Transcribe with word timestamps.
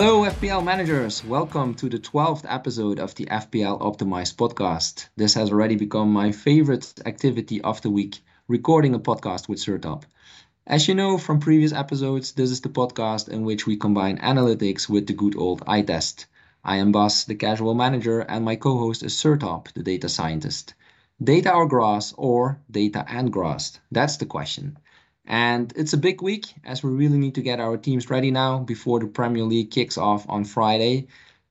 Hello, 0.00 0.22
FPL 0.22 0.62
managers. 0.62 1.24
Welcome 1.24 1.74
to 1.74 1.88
the 1.88 1.98
12th 1.98 2.44
episode 2.48 3.00
of 3.00 3.16
the 3.16 3.26
FPL 3.26 3.80
Optimized 3.80 4.36
podcast. 4.36 5.08
This 5.16 5.34
has 5.34 5.50
already 5.50 5.74
become 5.74 6.12
my 6.12 6.30
favorite 6.30 7.02
activity 7.04 7.60
of 7.62 7.82
the 7.82 7.90
week, 7.90 8.20
recording 8.46 8.94
a 8.94 9.00
podcast 9.00 9.48
with 9.48 9.58
Sertalp. 9.58 10.04
As 10.64 10.86
you 10.86 10.94
know 10.94 11.18
from 11.18 11.40
previous 11.40 11.72
episodes, 11.72 12.30
this 12.30 12.52
is 12.52 12.60
the 12.60 12.68
podcast 12.68 13.28
in 13.28 13.42
which 13.42 13.66
we 13.66 13.76
combine 13.76 14.18
analytics 14.18 14.88
with 14.88 15.08
the 15.08 15.14
good 15.14 15.36
old 15.36 15.64
eye 15.66 15.82
test. 15.82 16.26
I 16.62 16.76
am 16.76 16.92
Bas, 16.92 17.24
the 17.24 17.34
casual 17.34 17.74
manager, 17.74 18.20
and 18.20 18.44
my 18.44 18.54
co 18.54 18.78
host 18.78 19.02
is 19.02 19.14
Sertalp, 19.14 19.72
the 19.72 19.82
data 19.82 20.08
scientist. 20.08 20.74
Data 21.20 21.52
or 21.52 21.66
grass, 21.66 22.14
or 22.16 22.60
data 22.70 23.04
and 23.08 23.32
grass? 23.32 23.80
That's 23.90 24.18
the 24.18 24.26
question. 24.26 24.78
And 25.28 25.74
it's 25.76 25.92
a 25.92 25.98
big 25.98 26.22
week 26.22 26.46
as 26.64 26.82
we 26.82 26.90
really 26.90 27.18
need 27.18 27.34
to 27.34 27.42
get 27.42 27.60
our 27.60 27.76
teams 27.76 28.08
ready 28.08 28.30
now 28.30 28.60
before 28.60 28.98
the 28.98 29.06
Premier 29.06 29.44
League 29.44 29.70
kicks 29.70 29.98
off 29.98 30.24
on 30.26 30.44
Friday. 30.44 31.08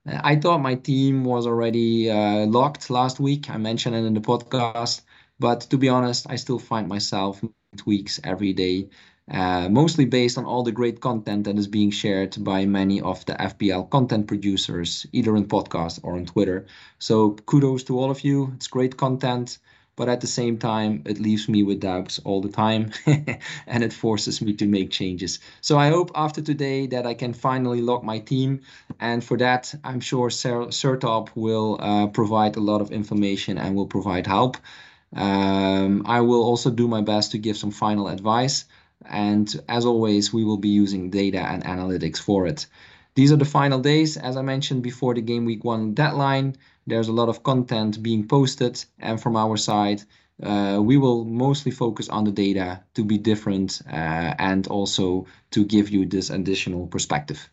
Uh, 0.09 0.19
I 0.23 0.35
thought 0.35 0.61
my 0.61 0.73
team 0.73 1.23
was 1.23 1.45
already 1.45 2.09
uh, 2.09 2.47
locked 2.47 2.89
last 2.89 3.19
week. 3.19 3.51
I 3.51 3.57
mentioned 3.57 3.95
it 3.95 4.03
in 4.03 4.15
the 4.15 4.19
podcast. 4.19 5.01
But 5.39 5.61
to 5.69 5.77
be 5.77 5.89
honest, 5.89 6.25
I 6.27 6.37
still 6.37 6.57
find 6.57 6.87
myself 6.87 7.43
tweaks 7.75 8.19
every 8.23 8.53
day, 8.53 8.89
uh, 9.29 9.69
mostly 9.69 10.05
based 10.05 10.39
on 10.39 10.45
all 10.45 10.63
the 10.63 10.71
great 10.71 10.99
content 10.99 11.43
that 11.43 11.59
is 11.59 11.67
being 11.67 11.91
shared 11.91 12.35
by 12.43 12.65
many 12.65 12.99
of 13.01 13.23
the 13.25 13.33
FPL 13.33 13.91
content 13.91 14.25
producers, 14.25 15.05
either 15.11 15.35
in 15.35 15.45
podcast 15.45 15.99
or 16.01 16.15
on 16.15 16.25
Twitter. 16.25 16.65
So 16.97 17.33
kudos 17.45 17.83
to 17.83 17.99
all 17.99 18.09
of 18.09 18.23
you. 18.23 18.53
It's 18.55 18.67
great 18.67 18.97
content 18.97 19.59
but 19.97 20.07
at 20.07 20.21
the 20.21 20.27
same 20.27 20.57
time 20.57 21.01
it 21.05 21.19
leaves 21.19 21.49
me 21.49 21.63
with 21.63 21.81
doubts 21.81 22.19
all 22.23 22.39
the 22.39 22.55
time 22.65 22.91
and 23.67 23.83
it 23.83 23.91
forces 23.91 24.41
me 24.41 24.53
to 24.53 24.65
make 24.65 24.89
changes. 24.89 25.39
So 25.59 25.77
i 25.77 25.89
hope 25.89 26.11
after 26.15 26.41
today 26.41 26.87
that 26.87 27.05
i 27.05 27.13
can 27.13 27.33
finally 27.33 27.81
lock 27.81 28.03
my 28.03 28.19
team 28.19 28.61
and 29.01 29.21
for 29.21 29.37
that 29.37 29.75
i'm 29.83 29.99
sure 29.99 30.29
Sertalp 30.29 31.29
will 31.35 31.77
uh, 31.81 32.07
provide 32.07 32.55
a 32.55 32.61
lot 32.61 32.79
of 32.79 32.91
information 32.91 33.57
and 33.57 33.75
will 33.75 33.87
provide 33.87 34.27
help. 34.27 34.55
Um, 35.13 36.03
i 36.05 36.21
will 36.21 36.43
also 36.43 36.69
do 36.69 36.87
my 36.87 37.01
best 37.01 37.31
to 37.31 37.37
give 37.37 37.57
some 37.57 37.71
final 37.71 38.07
advice 38.07 38.65
and 39.05 39.47
as 39.67 39.85
always 39.85 40.33
we 40.33 40.43
will 40.45 40.61
be 40.69 40.69
using 40.69 41.09
data 41.09 41.39
and 41.39 41.63
analytics 41.63 42.19
for 42.19 42.45
it. 42.47 42.67
These 43.15 43.31
are 43.31 43.41
the 43.43 43.45
final 43.59 43.79
days 43.79 44.15
as 44.15 44.37
i 44.37 44.43
mentioned 44.53 44.83
before 44.83 45.13
the 45.15 45.21
game 45.21 45.45
week 45.45 45.63
one 45.63 45.93
deadline 45.93 46.55
there's 46.87 47.09
a 47.09 47.13
lot 47.13 47.29
of 47.29 47.43
content 47.43 48.01
being 48.01 48.27
posted, 48.27 48.83
and 48.97 49.21
from 49.21 49.35
our 49.35 49.57
side, 49.57 50.01
uh, 50.41 50.79
we 50.81 50.97
will 50.97 51.25
mostly 51.25 51.71
focus 51.71 52.09
on 52.09 52.23
the 52.23 52.31
data 52.31 52.81
to 52.93 53.03
be 53.03 53.17
different 53.17 53.81
uh, 53.87 54.33
and 54.39 54.67
also 54.67 55.25
to 55.51 55.65
give 55.65 55.89
you 55.89 56.05
this 56.05 56.29
additional 56.29 56.87
perspective. 56.87 57.49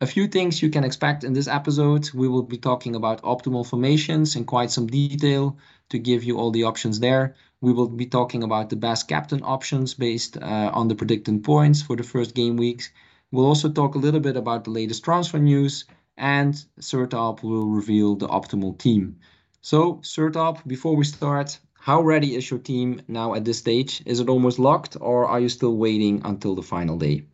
A 0.00 0.06
few 0.06 0.26
things 0.26 0.60
you 0.60 0.70
can 0.70 0.84
expect 0.84 1.24
in 1.24 1.32
this 1.32 1.48
episode. 1.48 2.10
We 2.12 2.28
will 2.28 2.42
be 2.42 2.58
talking 2.58 2.96
about 2.96 3.22
optimal 3.22 3.66
formations 3.66 4.36
in 4.36 4.44
quite 4.44 4.70
some 4.70 4.86
detail 4.86 5.56
to 5.90 5.98
give 5.98 6.24
you 6.24 6.36
all 6.36 6.50
the 6.50 6.64
options 6.64 7.00
there. 7.00 7.36
We 7.60 7.72
will 7.72 7.88
be 7.88 8.06
talking 8.06 8.42
about 8.42 8.68
the 8.68 8.76
best 8.76 9.08
captain 9.08 9.40
options 9.42 9.94
based 9.94 10.36
uh, 10.36 10.70
on 10.74 10.88
the 10.88 10.94
predicted 10.94 11.42
points 11.42 11.80
for 11.80 11.96
the 11.96 12.02
first 12.02 12.34
game 12.34 12.56
weeks. 12.56 12.90
We'll 13.30 13.46
also 13.46 13.70
talk 13.70 13.94
a 13.94 13.98
little 13.98 14.20
bit 14.20 14.36
about 14.36 14.64
the 14.64 14.70
latest 14.70 15.04
transfer 15.04 15.38
news 15.38 15.84
and 16.16 16.54
Sertalp 16.80 17.42
will 17.42 17.66
reveal 17.66 18.16
the 18.16 18.28
optimal 18.28 18.78
team. 18.78 19.16
So, 19.60 19.94
Sertalp, 20.02 20.66
before 20.66 20.94
we 20.94 21.04
start, 21.04 21.58
how 21.74 22.02
ready 22.02 22.34
is 22.34 22.50
your 22.50 22.60
team 22.60 23.02
now 23.08 23.34
at 23.34 23.44
this 23.44 23.58
stage? 23.58 24.02
Is 24.06 24.20
it 24.20 24.28
almost 24.28 24.58
locked, 24.58 24.96
or 25.00 25.26
are 25.26 25.40
you 25.40 25.48
still 25.48 25.76
waiting 25.76 26.22
until 26.24 26.54
the 26.54 26.62
final 26.62 26.98
day? 26.98 27.26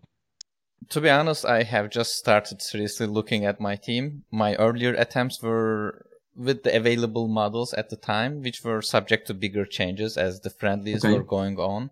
To 0.88 1.00
be 1.00 1.10
honest, 1.10 1.44
I 1.44 1.62
have 1.62 1.90
just 1.90 2.16
started 2.16 2.60
seriously 2.62 3.06
looking 3.06 3.44
at 3.44 3.60
my 3.60 3.76
team. 3.76 4.24
My 4.30 4.56
earlier 4.56 4.94
attempts 4.94 5.40
were 5.40 6.06
with 6.34 6.62
the 6.62 6.74
available 6.74 7.28
models 7.28 7.74
at 7.74 7.90
the 7.90 7.96
time, 7.96 8.42
which 8.42 8.64
were 8.64 8.82
subject 8.82 9.26
to 9.26 9.34
bigger 9.34 9.64
changes 9.64 10.16
as 10.16 10.40
the 10.40 10.50
friendlies 10.50 11.04
okay. 11.04 11.14
were 11.14 11.22
going 11.22 11.58
on. 11.58 11.90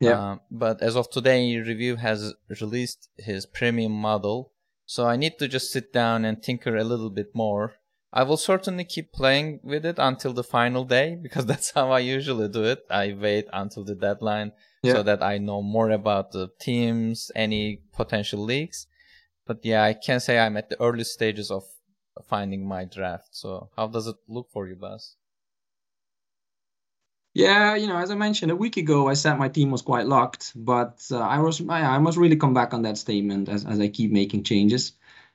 Yeah. 0.00 0.20
Uh, 0.20 0.36
but 0.50 0.80
as 0.82 0.94
of 0.94 1.10
today, 1.10 1.56
Review 1.56 1.96
has 1.96 2.34
released 2.60 3.08
his 3.16 3.46
premium 3.46 3.92
model, 3.92 4.52
so 4.88 5.06
I 5.06 5.16
need 5.16 5.38
to 5.38 5.48
just 5.48 5.70
sit 5.70 5.92
down 5.92 6.24
and 6.24 6.42
tinker 6.42 6.74
a 6.74 6.82
little 6.82 7.10
bit 7.10 7.34
more. 7.34 7.74
I 8.10 8.22
will 8.22 8.38
certainly 8.38 8.84
keep 8.84 9.12
playing 9.12 9.60
with 9.62 9.84
it 9.84 9.96
until 9.98 10.32
the 10.32 10.42
final 10.42 10.86
day 10.86 11.14
because 11.22 11.44
that's 11.44 11.72
how 11.72 11.90
I 11.90 11.98
usually 11.98 12.48
do 12.48 12.64
it. 12.64 12.80
I 12.88 13.12
wait 13.12 13.44
until 13.52 13.84
the 13.84 13.94
deadline 13.94 14.52
yeah. 14.82 14.94
so 14.94 15.02
that 15.02 15.22
I 15.22 15.36
know 15.36 15.60
more 15.60 15.90
about 15.90 16.32
the 16.32 16.48
teams, 16.58 17.30
any 17.36 17.82
potential 17.92 18.42
leaks. 18.42 18.86
But 19.46 19.58
yeah, 19.62 19.84
I 19.84 19.92
can 19.92 20.20
say 20.20 20.38
I'm 20.38 20.56
at 20.56 20.70
the 20.70 20.80
early 20.80 21.04
stages 21.04 21.50
of 21.50 21.64
finding 22.26 22.66
my 22.66 22.86
draft. 22.86 23.28
So 23.32 23.68
how 23.76 23.88
does 23.88 24.06
it 24.06 24.16
look 24.26 24.48
for 24.50 24.66
you, 24.66 24.76
Bas? 24.76 25.16
Yeah, 27.34 27.74
you 27.76 27.86
know, 27.86 27.96
as 27.98 28.10
I 28.10 28.14
mentioned 28.16 28.50
a 28.50 28.56
week 28.56 28.76
ago, 28.76 29.08
I 29.08 29.14
said 29.14 29.38
my 29.38 29.48
team 29.48 29.70
was 29.70 29.82
quite 29.82 30.06
locked, 30.06 30.52
but 30.56 31.06
uh, 31.10 31.18
I 31.18 31.38
was 31.38 31.60
I, 31.68 31.82
I 31.82 31.98
must 31.98 32.18
really 32.18 32.36
come 32.36 32.52
back 32.54 32.74
on 32.74 32.82
that 32.82 32.98
statement 32.98 33.48
as, 33.48 33.64
as 33.64 33.78
I 33.80 33.88
keep 33.88 34.10
making 34.10 34.42
changes. 34.44 34.92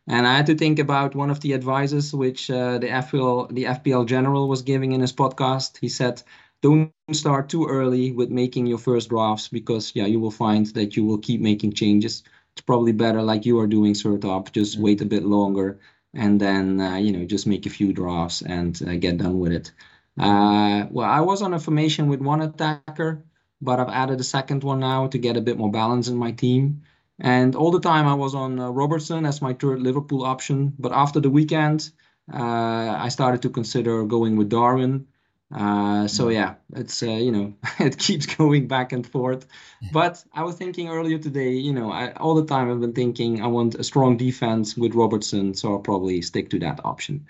And 0.07 0.27
I 0.27 0.35
had 0.35 0.47
to 0.47 0.55
think 0.55 0.79
about 0.79 1.15
one 1.15 1.29
of 1.29 1.39
the 1.39 1.53
advices 1.53 2.13
which 2.13 2.49
uh, 2.51 2.77
the 2.79 2.87
FPL 2.89 3.53
the 3.55 3.65
FPL 3.65 4.05
general 4.05 4.49
was 4.49 4.61
giving 4.63 4.91
in 4.91 4.99
his 5.01 5.13
podcast. 5.13 5.77
He 5.79 5.87
said, 5.87 6.21
"Don't 6.61 6.91
start 7.13 7.47
too 7.49 7.65
early 7.67 8.11
with 8.11 8.29
making 8.29 8.67
your 8.67 8.79
first 8.79 9.09
drafts 9.09 9.47
because 9.47 9.93
yeah, 9.95 10.05
you 10.05 10.19
will 10.19 10.31
find 10.45 10.65
that 10.75 10.97
you 10.97 11.05
will 11.05 11.19
keep 11.19 11.39
making 11.41 11.73
changes. 11.73 12.23
It's 12.53 12.61
probably 12.61 12.91
better 12.91 13.21
like 13.21 13.45
you 13.45 13.59
are 13.59 13.67
doing, 13.67 13.93
Sertalp. 13.93 14.51
Just 14.51 14.73
mm-hmm. 14.75 14.83
wait 14.83 15.01
a 15.01 15.05
bit 15.05 15.23
longer 15.23 15.79
and 16.13 16.39
then 16.39 16.79
uh, 16.81 16.95
you 16.97 17.11
know 17.11 17.25
just 17.25 17.47
make 17.47 17.65
a 17.65 17.69
few 17.69 17.93
drafts 17.93 18.41
and 18.41 18.79
uh, 18.87 18.95
get 18.95 19.17
done 19.17 19.39
with 19.39 19.53
it." 19.53 19.71
Uh, 20.19 20.85
well, 20.91 21.09
I 21.09 21.21
was 21.21 21.41
on 21.41 21.53
a 21.53 21.59
formation 21.59 22.07
with 22.07 22.21
one 22.21 22.41
attacker, 22.41 23.23
but 23.61 23.79
I've 23.79 23.89
added 23.89 24.19
a 24.19 24.23
second 24.23 24.63
one 24.63 24.79
now 24.79 25.07
to 25.07 25.17
get 25.17 25.37
a 25.37 25.41
bit 25.41 25.57
more 25.57 25.71
balance 25.71 26.07
in 26.07 26.17
my 26.17 26.31
team. 26.31 26.83
And 27.19 27.55
all 27.55 27.71
the 27.71 27.79
time 27.79 28.07
I 28.07 28.13
was 28.15 28.35
on 28.35 28.59
uh, 28.59 28.69
Robertson 28.69 29.25
as 29.25 29.41
my 29.41 29.53
third 29.53 29.81
Liverpool 29.81 30.23
option. 30.23 30.73
But 30.77 30.91
after 30.91 31.19
the 31.19 31.29
weekend, 31.29 31.91
uh, 32.31 32.95
I 32.99 33.09
started 33.09 33.41
to 33.43 33.49
consider 33.49 34.03
going 34.03 34.35
with 34.37 34.49
Darwin. 34.49 35.07
Uh, 35.53 36.07
so 36.07 36.27
mm. 36.27 36.33
yeah, 36.33 36.55
it's 36.75 37.03
uh, 37.03 37.07
you 37.07 37.31
know 37.31 37.53
it 37.79 37.97
keeps 37.97 38.25
going 38.25 38.67
back 38.67 38.91
and 38.91 39.05
forth. 39.05 39.45
But 39.91 40.23
I 40.33 40.43
was 40.43 40.55
thinking 40.55 40.89
earlier 40.89 41.19
today, 41.19 41.51
you 41.51 41.73
know, 41.73 41.91
I, 41.91 42.13
all 42.13 42.35
the 42.35 42.45
time 42.45 42.71
I've 42.71 42.81
been 42.81 42.93
thinking 42.93 43.41
I 43.41 43.47
want 43.47 43.75
a 43.75 43.83
strong 43.83 44.17
defense 44.17 44.75
with 44.75 44.95
Robertson, 44.95 45.53
so 45.53 45.73
I'll 45.73 45.79
probably 45.79 46.21
stick 46.21 46.49
to 46.51 46.59
that 46.59 46.79
option. 46.83 47.27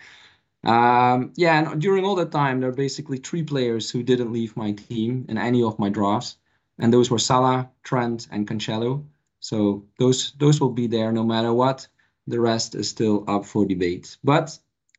Um, 0.63 1.33
yeah, 1.35 1.71
and 1.71 1.81
during 1.81 2.05
all 2.05 2.15
that 2.15 2.31
time, 2.31 2.59
there 2.59 2.69
are 2.69 2.73
basically 2.73 3.17
three 3.17 3.43
players 3.43 3.89
who 3.89 4.03
didn't 4.03 4.31
leave 4.31 4.55
my 4.55 4.71
team 4.71 5.25
in 5.27 5.37
any 5.37 5.61
of 5.61 5.77
my 5.77 5.89
drafts, 5.89 6.37
and 6.79 6.93
those 6.93 7.11
were 7.11 7.19
Salah, 7.19 7.69
Trent, 7.83 8.27
and 8.31 8.47
Cancelo. 8.47 9.03
So 9.39 9.83
those 9.99 10.33
those 10.39 10.61
will 10.61 10.71
be 10.71 10.87
there 10.87 11.11
no 11.11 11.23
matter 11.23 11.53
what. 11.53 11.87
The 12.27 12.39
rest 12.39 12.75
is 12.75 12.87
still 12.87 13.25
up 13.27 13.45
for 13.45 13.65
debate. 13.65 14.15
But 14.23 14.57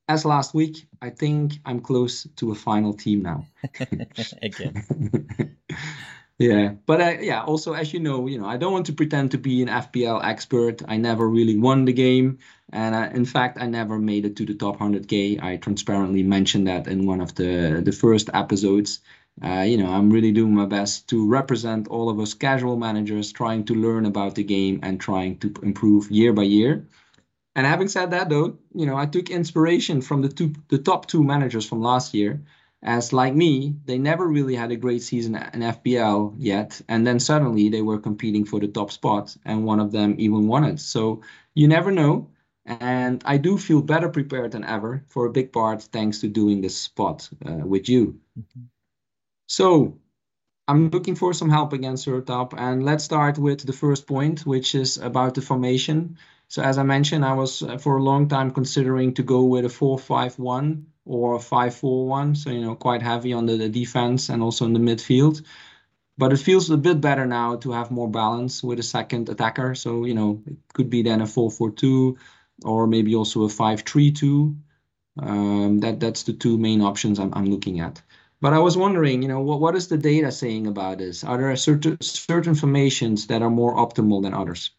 as 0.09 0.27
last 0.27 0.53
week, 0.53 0.87
I 1.01 1.09
think 1.09 1.55
I'm 1.65 1.81
close 1.81 2.27
to 2.37 2.53
a 2.53 2.55
final 2.55 2.93
team 2.93 3.23
now. 3.23 3.47
Again. 4.43 4.85
Yeah, 6.39 6.75
but 6.87 7.01
uh, 7.01 7.17
yeah, 7.21 7.43
also 7.45 7.75
as 7.75 7.93
you 7.93 8.01
know, 8.01 8.27
you 8.27 8.39
know, 8.39 8.47
I 8.47 8.57
don't 8.57 8.73
want 8.73 8.87
to 8.87 8.93
pretend 8.93 9.31
to 9.33 9.39
be 9.39 9.63
an 9.63 9.69
FPL 9.69 10.21
expert. 10.21 10.83
I 10.89 10.97
never 10.97 11.29
really 11.29 11.57
won 11.57 11.85
the 11.85 11.93
game, 11.93 12.39
and 12.73 12.95
uh, 12.95 13.09
in 13.15 13.25
fact, 13.25 13.59
I 13.61 13.67
never 13.67 13.99
made 14.01 14.25
it 14.25 14.35
to 14.37 14.45
the 14.47 14.55
top 14.55 14.79
100k. 14.81 15.39
I 15.41 15.57
transparently 15.59 16.25
mentioned 16.25 16.67
that 16.67 16.89
in 16.89 17.07
one 17.07 17.21
of 17.21 17.35
the 17.37 17.83
the 17.85 17.93
first 17.93 18.31
episodes. 18.35 19.01
Uh, 19.43 19.63
you 19.63 19.77
know, 19.77 19.89
I'm 19.91 20.11
really 20.11 20.33
doing 20.33 20.55
my 20.55 20.67
best 20.67 21.09
to 21.09 21.27
represent 21.29 21.89
all 21.89 22.09
of 22.09 22.21
us 22.21 22.35
casual 22.35 22.77
managers 22.77 23.33
trying 23.33 23.65
to 23.67 23.75
learn 23.75 24.07
about 24.07 24.35
the 24.37 24.45
game 24.45 24.79
and 24.83 25.01
trying 25.01 25.39
to 25.41 25.53
improve 25.63 26.11
year 26.11 26.33
by 26.33 26.43
year. 26.45 26.87
And 27.57 27.67
having 27.67 27.89
said 27.89 28.11
that, 28.13 28.29
though, 28.29 28.59
you 28.75 28.87
know, 28.87 28.97
I 28.97 29.07
took 29.07 29.31
inspiration 29.31 30.01
from 30.03 30.23
the 30.23 30.29
two 30.29 30.55
the 30.69 30.79
top 30.79 31.07
two 31.07 31.23
managers 31.25 31.67
from 31.67 31.81
last 31.81 32.15
year 32.15 32.43
as 32.85 33.15
like 33.15 33.35
me, 33.35 33.75
they 33.87 33.97
never 33.97 34.29
really 34.29 34.55
had 34.55 34.71
a 34.71 34.77
great 34.77 35.03
season 35.03 35.35
in 35.35 35.61
FPL 35.61 36.35
yet, 36.37 36.81
and 36.87 37.07
then 37.07 37.19
suddenly 37.19 37.71
they 37.71 37.81
were 37.81 37.99
competing 37.99 38.45
for 38.45 38.61
the 38.61 38.69
top 38.69 38.93
spot, 38.93 39.35
and 39.45 39.65
one 39.65 39.81
of 39.81 39.91
them 39.91 40.17
even 40.19 40.47
won 40.47 40.65
it. 40.65 40.79
So 40.81 41.23
you 41.55 41.67
never 41.67 41.91
know, 41.91 42.29
and 42.67 43.23
I 43.25 43.39
do 43.39 43.57
feel 43.57 43.81
better 43.81 44.11
prepared 44.11 44.53
than 44.53 44.65
ever 44.65 45.03
for 45.09 45.25
a 45.25 45.33
big 45.33 45.51
part 45.51 45.83
thanks 45.83 46.21
to 46.21 46.29
doing 46.29 46.61
this 46.61 46.77
spot 46.77 47.29
uh, 47.47 47.67
with 47.67 47.89
you. 47.89 48.21
Mm-hmm. 48.39 48.65
So 49.47 49.99
I'm 50.69 50.91
looking 50.91 51.15
for 51.15 51.33
some 51.33 51.49
help 51.49 51.73
against 51.73 52.07
Sertop, 52.07 52.53
and 52.55 52.85
let's 52.85 53.05
start 53.05 53.39
with 53.39 53.67
the 53.67 53.73
first 53.73 54.07
point, 54.07 54.45
which 54.45 54.75
is 54.75 54.99
about 54.99 55.35
the 55.35 55.43
formation. 55.43 56.19
So 56.49 56.63
as 56.63 56.77
I 56.77 56.83
mentioned, 56.83 57.25
I 57.25 57.33
was 57.33 57.63
uh, 57.63 57.79
for 57.79 57.97
a 57.97 58.03
long 58.03 58.29
time 58.29 58.51
considering 58.51 59.15
to 59.15 59.23
go 59.23 59.45
with 59.45 59.65
a 59.65 59.69
4-5-1 59.69 60.85
or 61.07 61.39
5-4-1, 61.39 62.37
so 62.37 62.51
you 62.51 62.61
know 62.61 62.75
quite 62.75 63.03
heavy 63.03 63.33
on 63.33 63.47
the, 63.47 63.57
the 63.57 63.69
defense 63.69 64.29
and 64.29 64.43
also 64.43 64.65
in 64.65 64.73
the 64.73 64.81
midfield. 64.81 65.43
But 66.17 66.33
it 66.33 66.39
feels 66.39 66.71
a 66.71 66.77
bit 66.77 67.01
better 67.01 67.27
now 67.27 67.57
to 67.57 67.73
have 67.73 67.91
more 67.91 68.09
balance 68.09 68.63
with 68.63 68.79
a 68.79 68.85
second 68.85 69.29
attacker. 69.29 69.75
So 69.75 70.05
you 70.05 70.15
know 70.15 70.43
it 70.47 70.57
could 70.73 70.91
be 70.91 71.03
then 71.03 71.21
a 71.21 71.25
4-4-2 71.25 72.17
or 72.65 72.87
maybe 72.87 73.15
also 73.15 73.45
a 73.45 73.49
5-3-2. 73.49 74.57
Um, 75.17 75.79
that 75.81 76.01
that's 76.01 76.25
the 76.25 76.33
two 76.33 76.59
main 76.59 76.81
options 76.81 77.19
I'm, 77.19 77.33
I'm 77.35 77.47
looking 77.47 77.81
at. 77.81 78.03
But 78.41 78.53
I 78.53 78.59
was 78.59 78.77
wondering, 78.77 79.23
you 79.23 79.29
know, 79.29 79.41
what, 79.41 79.61
what 79.61 79.77
is 79.77 79.89
the 79.89 79.97
data 79.97 80.31
saying 80.33 80.67
about 80.67 80.99
this? 80.99 81.25
Are 81.25 81.39
there 81.39 81.55
certain 81.57 82.01
certain 82.01 82.55
formations 82.55 83.29
that 83.29 83.43
are 83.43 83.51
more 83.51 83.77
optimal 83.77 84.23
than 84.23 84.35
others? 84.35 84.71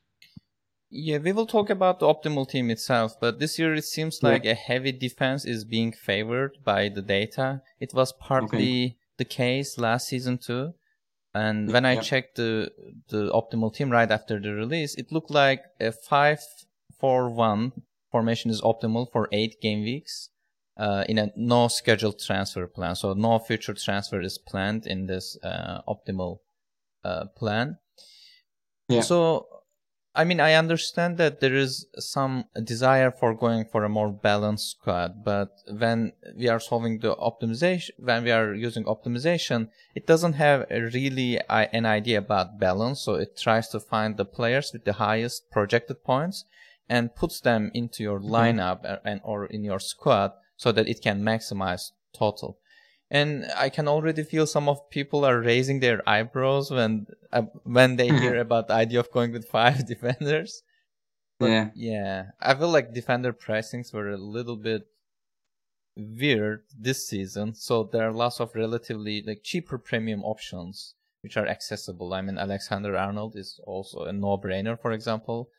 Yeah, 0.89 1.17
we 1.17 1.31
will 1.31 1.47
talk 1.47 1.69
about 1.69 1.99
the 1.99 2.05
optimal 2.05 2.47
team 2.47 2.69
itself, 2.69 3.19
but 3.19 3.39
this 3.39 3.57
year 3.57 3.73
it 3.73 3.85
seems 3.85 4.21
like 4.21 4.45
yeah. 4.45 4.51
a 4.51 4.55
heavy 4.55 4.91
defense 4.91 5.43
is 5.43 5.65
being 5.65 5.91
favored 5.91 6.57
by 6.63 6.89
the 6.89 7.01
data. 7.01 7.61
It 7.79 7.93
was 7.93 8.13
partly 8.13 8.85
okay. 8.85 8.97
the 9.17 9.25
case 9.25 9.77
last 9.77 10.07
season 10.07 10.37
too. 10.37 10.73
And 11.33 11.71
when 11.73 11.85
I 11.85 11.97
checked 11.97 12.37
the 12.37 12.71
the 13.09 13.29
optimal 13.31 13.73
team 13.73 13.89
right 13.89 14.09
after 14.09 14.39
the 14.39 14.53
release, 14.53 14.95
it 14.95 15.11
looked 15.11 15.31
like 15.31 15.63
a 15.81 15.91
five 15.91 16.39
four 16.97 17.29
one 17.29 17.73
formation 18.09 18.49
is 18.49 18.61
optimal 18.61 19.11
for 19.11 19.27
eight 19.31 19.59
game 19.61 19.81
weeks. 19.81 20.29
Uh, 20.77 21.05
in 21.07 21.17
a 21.17 21.31
no 21.37 21.69
scheduled 21.69 22.19
transfer 22.19 22.67
plan, 22.67 22.95
so 22.95 23.13
no 23.13 23.39
future 23.39 23.73
transfer 23.73 24.21
is 24.21 24.37
planned 24.37 24.85
in 24.85 25.07
this 25.07 25.37
uh, 25.41 25.79
optimal 25.87 26.39
uh, 27.05 27.25
plan. 27.37 27.77
Yeah. 28.89 28.99
So 28.99 29.47
I 30.17 30.23
mean, 30.23 30.39
I 30.39 30.53
understand 30.53 31.17
that 31.17 31.41
there 31.41 31.55
is 31.55 31.87
some 31.99 32.45
desire 32.63 33.11
for 33.11 33.33
going 33.33 33.65
for 33.65 33.83
a 33.83 33.89
more 33.89 34.11
balanced 34.11 34.71
squad, 34.71 35.25
but 35.25 35.49
when 35.67 36.13
we 36.37 36.47
are 36.47 36.59
solving 36.59 36.99
the 36.99 37.15
optimization, 37.15 37.89
when 37.99 38.23
we 38.23 38.31
are 38.31 38.53
using 38.53 38.85
optimization, 38.85 39.69
it 39.93 40.07
doesn't 40.07 40.33
have 40.33 40.67
really 40.69 41.41
uh, 41.41 41.67
an 41.73 41.85
idea 41.85 42.19
about 42.19 42.59
balance. 42.59 43.01
So 43.01 43.15
it 43.15 43.37
tries 43.37 43.67
to 43.69 43.79
find 43.81 44.15
the 44.15 44.25
players 44.25 44.71
with 44.71 44.85
the 44.85 44.93
highest 44.93 45.51
projected 45.51 46.03
points 46.03 46.45
and 46.87 47.13
puts 47.13 47.41
them 47.41 47.71
into 47.73 48.01
your 48.01 48.19
mm-hmm. 48.19 48.33
lineup 48.33 48.85
uh, 48.85 48.97
and 49.03 49.19
or 49.23 49.47
in 49.47 49.65
your 49.65 49.79
squad 49.79 50.31
so 50.55 50.71
that 50.71 50.87
it 50.87 51.01
can 51.01 51.21
maximize 51.23 51.91
total 52.13 52.57
and 53.11 53.45
I 53.55 53.69
can 53.69 53.87
already 53.87 54.23
feel 54.23 54.47
some 54.47 54.67
of 54.67 54.89
people 54.89 55.25
are 55.25 55.39
raising 55.39 55.79
their 55.79 56.07
eyebrows 56.09 56.71
when 56.71 57.07
uh, 57.31 57.43
when 57.63 57.95
they 57.95 58.07
hear 58.07 58.37
about 58.39 58.67
the 58.67 58.73
idea 58.73 58.99
of 58.99 59.11
going 59.11 59.31
with 59.31 59.47
five 59.47 59.85
defenders. 59.93 60.63
But 61.39 61.49
yeah, 61.49 61.69
yeah, 61.75 62.23
I 62.41 62.55
feel 62.55 62.69
like 62.69 62.93
defender 62.93 63.33
pricings 63.33 63.93
were 63.93 64.11
a 64.11 64.17
little 64.17 64.55
bit 64.55 64.87
weird 65.95 66.63
this 66.77 67.07
season, 67.07 67.53
so 67.53 67.83
there 67.83 68.07
are 68.07 68.13
lots 68.13 68.39
of 68.39 68.55
relatively 68.55 69.21
like 69.21 69.43
cheaper 69.43 69.77
premium 69.77 70.23
options 70.23 70.95
which 71.21 71.37
are 71.37 71.47
accessible. 71.47 72.13
I 72.13 72.21
mean, 72.21 72.37
Alexander 72.37 72.95
Arnold 72.95 73.35
is 73.35 73.59
also 73.65 74.03
a 74.03 74.13
no-brainer, 74.13 74.79
for 74.79 74.91
example, 74.91 75.49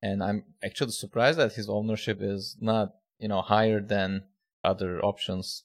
and 0.00 0.22
I'm 0.22 0.44
actually 0.62 0.92
surprised 0.92 1.38
that 1.40 1.54
his 1.54 1.68
ownership 1.68 2.18
is 2.20 2.56
not 2.60 2.94
you 3.18 3.28
know 3.28 3.42
higher 3.42 3.80
than 3.80 4.24
other 4.64 5.00
options 5.04 5.64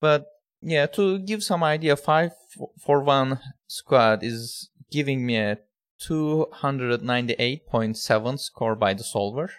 but 0.00 0.26
yeah, 0.60 0.86
to 0.86 1.18
give 1.18 1.42
some 1.42 1.62
idea, 1.62 1.96
five 1.96 2.32
for 2.80 3.02
one 3.02 3.40
squad 3.66 4.22
is 4.22 4.70
giving 4.90 5.26
me 5.26 5.36
a 5.36 5.58
298.7 6.00 8.38
score 8.38 8.74
by 8.74 8.94
the 8.94 9.04
solver. 9.04 9.52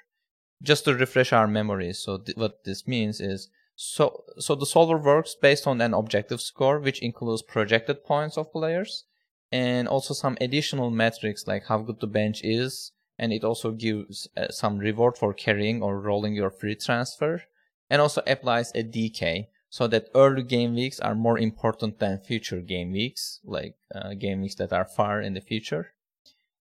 Just 0.61 0.85
to 0.85 0.95
refresh 0.95 1.33
our 1.33 1.47
memories, 1.47 1.99
so 1.99 2.17
th- 2.17 2.35
what 2.35 2.63
this 2.63 2.87
means 2.87 3.21
is 3.21 3.49
so 3.75 4.23
so 4.39 4.55
the 4.55 4.65
solver 4.65 4.97
works 4.97 5.35
based 5.39 5.67
on 5.67 5.79
an 5.81 5.93
objective 5.93 6.41
score, 6.41 6.79
which 6.79 6.99
includes 7.01 7.43
projected 7.43 8.03
points 8.03 8.37
of 8.37 8.51
players 8.51 9.05
and 9.51 9.87
also 9.87 10.13
some 10.13 10.37
additional 10.41 10.91
metrics 10.91 11.47
like 11.47 11.65
how 11.67 11.79
good 11.79 11.99
the 11.99 12.07
bench 12.07 12.41
is, 12.43 12.91
and 13.17 13.31
it 13.31 13.43
also 13.43 13.71
gives 13.71 14.27
uh, 14.35 14.47
some 14.49 14.77
reward 14.77 15.17
for 15.17 15.33
carrying 15.33 15.81
or 15.81 15.99
rolling 15.99 16.33
your 16.33 16.49
free 16.49 16.75
transfer, 16.75 17.43
and 17.89 18.01
also 18.01 18.21
applies 18.27 18.71
a 18.75 18.83
decay 18.83 19.49
so 19.69 19.87
that 19.87 20.09
early 20.15 20.43
game 20.43 20.75
weeks 20.75 20.99
are 20.99 21.15
more 21.15 21.37
important 21.37 21.99
than 21.99 22.19
future 22.19 22.61
game 22.61 22.91
weeks, 22.91 23.39
like 23.43 23.75
uh, 23.93 24.13
game 24.13 24.41
weeks 24.41 24.55
that 24.55 24.71
are 24.71 24.85
far 24.85 25.21
in 25.21 25.33
the 25.33 25.41
future. 25.41 25.93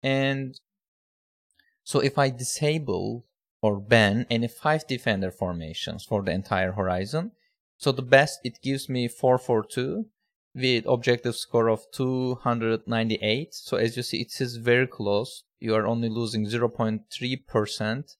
And 0.02 0.58
so 1.84 2.00
if 2.00 2.18
I 2.18 2.30
disable 2.30 3.24
or 3.62 3.80
ban 3.80 4.26
any 4.30 4.48
five 4.48 4.86
defender 4.86 5.30
formations 5.30 6.04
for 6.04 6.22
the 6.22 6.32
entire 6.32 6.72
horizon, 6.72 7.32
so 7.76 7.92
the 7.92 8.02
best 8.02 8.40
it 8.44 8.60
gives 8.62 8.88
me 8.88 9.06
442 9.06 10.06
with 10.54 10.84
objective 10.86 11.36
score 11.36 11.68
of 11.68 11.86
298. 11.92 13.54
So 13.54 13.76
as 13.76 13.96
you 13.96 14.02
see, 14.02 14.20
it 14.20 14.40
is 14.40 14.56
very 14.56 14.86
close. 14.86 15.44
You 15.60 15.74
are 15.76 15.86
only 15.86 16.08
losing 16.08 16.46
0.3% 16.46 18.16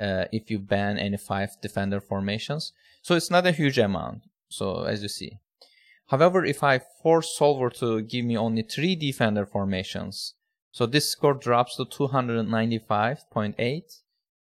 uh, 0.00 0.24
if 0.30 0.50
you 0.50 0.58
ban 0.58 0.98
any 0.98 1.16
five 1.16 1.56
defender 1.62 2.00
formations. 2.00 2.72
So 3.02 3.14
it's 3.14 3.30
not 3.30 3.46
a 3.46 3.52
huge 3.52 3.78
amount. 3.78 4.22
So 4.48 4.82
as 4.82 5.02
you 5.02 5.08
see. 5.08 5.38
However, 6.06 6.44
if 6.44 6.62
I 6.62 6.80
force 7.02 7.36
solver 7.36 7.70
to 7.70 8.00
give 8.02 8.24
me 8.24 8.36
only 8.36 8.62
three 8.62 8.96
defender 8.96 9.44
formations, 9.44 10.34
so 10.72 10.86
this 10.86 11.10
score 11.10 11.34
drops 11.34 11.76
to 11.76 11.84
295.8. 11.84 13.82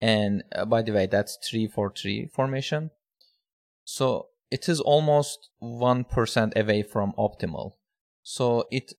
And 0.02 0.44
uh, 0.54 0.66
by 0.66 0.82
the 0.82 0.92
way, 0.92 1.08
that's 1.08 1.38
343 1.50 2.28
formation. 2.28 2.92
So 3.84 4.28
it 4.52 4.68
is 4.70 4.80
almost 4.80 5.50
1% 5.62 6.56
away 6.56 6.84
from 6.84 7.14
optimal. 7.14 7.74
So 8.22 8.66
it 8.72 8.94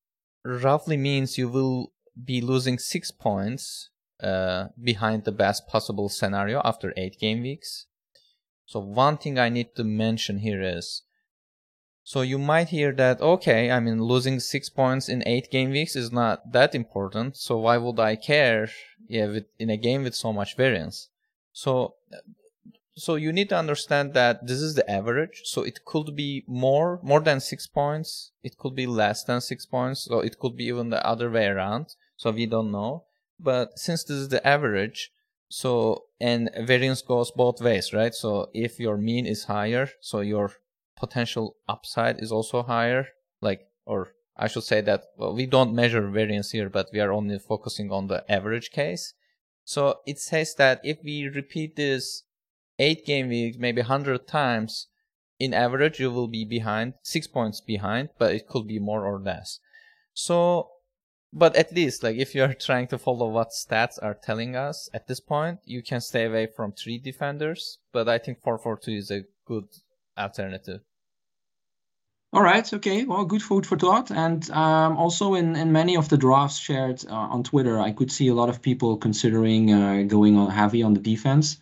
roughly 0.44 0.96
means 0.96 1.38
you 1.38 1.48
will 1.48 1.92
be 2.24 2.40
losing 2.40 2.78
six 2.78 3.10
points 3.10 3.90
uh, 4.22 4.68
behind 4.82 5.24
the 5.24 5.32
best 5.32 5.68
possible 5.68 6.08
scenario 6.08 6.62
after 6.64 6.94
eight 6.96 7.18
game 7.18 7.42
weeks. 7.42 7.86
So 8.66 8.80
one 8.80 9.16
thing 9.16 9.38
I 9.38 9.48
need 9.48 9.74
to 9.76 9.84
mention 9.84 10.40
here 10.40 10.60
is, 10.60 11.02
so 12.02 12.20
you 12.20 12.38
might 12.38 12.68
hear 12.68 12.92
that, 12.92 13.20
okay, 13.20 13.70
I 13.70 13.80
mean, 13.80 14.02
losing 14.02 14.38
six 14.38 14.68
points 14.68 15.08
in 15.08 15.26
eight 15.26 15.50
game 15.50 15.70
weeks 15.70 15.96
is 15.96 16.12
not 16.12 16.52
that 16.52 16.74
important. 16.74 17.36
So 17.36 17.58
why 17.58 17.78
would 17.78 17.98
I 17.98 18.14
care? 18.16 18.68
Yeah, 19.08 19.26
with, 19.26 19.46
in 19.58 19.70
a 19.70 19.76
game 19.76 20.04
with 20.04 20.14
so 20.14 20.32
much 20.32 20.56
variance. 20.56 21.08
So, 21.52 21.94
so 22.94 23.16
you 23.16 23.32
need 23.32 23.48
to 23.48 23.56
understand 23.56 24.14
that 24.14 24.46
this 24.46 24.60
is 24.60 24.74
the 24.74 24.88
average. 24.88 25.42
So 25.44 25.62
it 25.62 25.84
could 25.84 26.14
be 26.14 26.44
more, 26.46 27.00
more 27.02 27.20
than 27.20 27.40
six 27.40 27.66
points. 27.66 28.30
It 28.42 28.56
could 28.56 28.74
be 28.74 28.86
less 28.86 29.24
than 29.24 29.40
six 29.40 29.66
points. 29.66 30.04
So 30.04 30.20
it 30.20 30.38
could 30.38 30.56
be 30.56 30.66
even 30.66 30.90
the 30.90 31.04
other 31.04 31.30
way 31.30 31.46
around. 31.46 31.94
So 32.16 32.30
we 32.30 32.46
don't 32.46 32.70
know. 32.70 33.04
But 33.38 33.78
since 33.78 34.04
this 34.04 34.16
is 34.16 34.28
the 34.28 34.46
average, 34.46 35.10
so, 35.56 36.02
and 36.20 36.50
variance 36.60 37.00
goes 37.00 37.30
both 37.30 37.62
ways, 37.62 37.94
right? 37.94 38.12
So 38.12 38.50
if 38.52 38.78
your 38.78 38.98
mean 38.98 39.24
is 39.24 39.44
higher, 39.44 39.88
so 40.02 40.20
your 40.20 40.52
potential 40.98 41.56
upside 41.66 42.22
is 42.22 42.30
also 42.30 42.62
higher, 42.62 43.06
like, 43.40 43.62
or 43.86 44.08
I 44.36 44.48
should 44.48 44.64
say 44.64 44.82
that 44.82 45.04
well, 45.16 45.34
we 45.34 45.46
don't 45.46 45.72
measure 45.72 46.06
variance 46.08 46.50
here, 46.50 46.68
but 46.68 46.90
we 46.92 47.00
are 47.00 47.10
only 47.10 47.38
focusing 47.38 47.90
on 47.90 48.08
the 48.08 48.30
average 48.30 48.70
case. 48.70 49.14
So 49.64 50.00
it 50.06 50.18
says 50.18 50.54
that 50.56 50.82
if 50.84 50.98
we 51.02 51.26
repeat 51.26 51.76
this 51.76 52.24
eight 52.78 53.06
game 53.06 53.30
week, 53.30 53.58
maybe 53.58 53.80
100 53.80 54.28
times, 54.28 54.88
in 55.38 55.54
average, 55.54 55.98
you 55.98 56.10
will 56.10 56.28
be 56.28 56.44
behind, 56.44 56.92
six 57.02 57.26
points 57.26 57.62
behind, 57.62 58.10
but 58.18 58.34
it 58.34 58.46
could 58.46 58.66
be 58.66 58.78
more 58.78 59.06
or 59.06 59.18
less. 59.18 59.58
So 60.12 60.68
but 61.32 61.56
at 61.56 61.72
least 61.72 62.02
like 62.02 62.16
if 62.16 62.34
you're 62.34 62.54
trying 62.68 62.86
to 62.88 62.98
follow 62.98 63.28
what 63.28 63.50
stats 63.50 63.98
are 64.02 64.14
telling 64.14 64.56
us 64.56 64.88
at 64.94 65.06
this 65.06 65.20
point 65.20 65.58
you 65.64 65.82
can 65.82 66.00
stay 66.00 66.24
away 66.24 66.46
from 66.46 66.72
three 66.72 66.98
defenders. 66.98 67.78
But 67.92 68.08
i 68.08 68.18
think 68.18 68.40
442 68.42 68.98
is 68.98 69.10
a 69.10 69.24
good 69.44 69.68
alternative. 70.16 70.80
All 72.32 72.42
right. 72.42 72.70
Okay. 72.74 73.04
Well 73.04 73.24
good 73.24 73.42
food 73.42 73.64
for 73.66 73.78
thought. 73.78 74.10
And 74.10 74.50
um, 74.50 74.96
also 74.98 75.34
in, 75.34 75.56
in 75.56 75.72
many 75.72 75.96
of 75.96 76.08
the 76.08 76.16
drafts 76.16 76.58
shared 76.58 77.04
uh, 77.08 77.14
on 77.14 77.42
twitter 77.42 77.78
i 77.80 77.92
could 77.92 78.10
see 78.10 78.28
a 78.28 78.34
lot 78.34 78.48
of 78.48 78.62
people 78.62 78.96
considering 78.96 79.72
uh, 79.72 80.02
going 80.02 80.36
on 80.36 80.50
heavy 80.50 80.82
on 80.82 80.94
the 80.94 81.00
defense. 81.00 81.58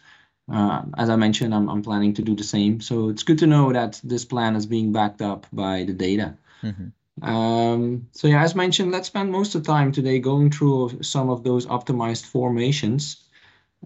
Uh, 0.52 0.82
as 0.98 1.08
i 1.08 1.16
mentioned 1.16 1.54
I'm, 1.54 1.70
I'm 1.70 1.82
planning 1.82 2.14
to 2.14 2.22
do 2.22 2.34
the 2.36 2.44
same. 2.44 2.80
So 2.80 3.08
it's 3.08 3.22
good 3.22 3.38
to 3.38 3.46
know 3.46 3.72
that 3.72 4.00
this 4.04 4.24
plan 4.24 4.56
is 4.56 4.66
being 4.66 4.92
backed 4.92 5.22
up 5.22 5.46
by 5.52 5.84
the 5.84 5.94
data. 5.94 6.36
Mm-hmm. 6.62 6.88
Um, 7.22 8.08
so 8.12 8.26
yeah, 8.28 8.42
as 8.42 8.54
mentioned, 8.54 8.90
let's 8.90 9.08
spend 9.08 9.30
most 9.30 9.54
of 9.54 9.62
the 9.62 9.72
time 9.72 9.92
today 9.92 10.18
going 10.18 10.50
through 10.50 11.02
some 11.02 11.30
of 11.30 11.44
those 11.44 11.66
optimized 11.66 12.26
formations 12.26 13.24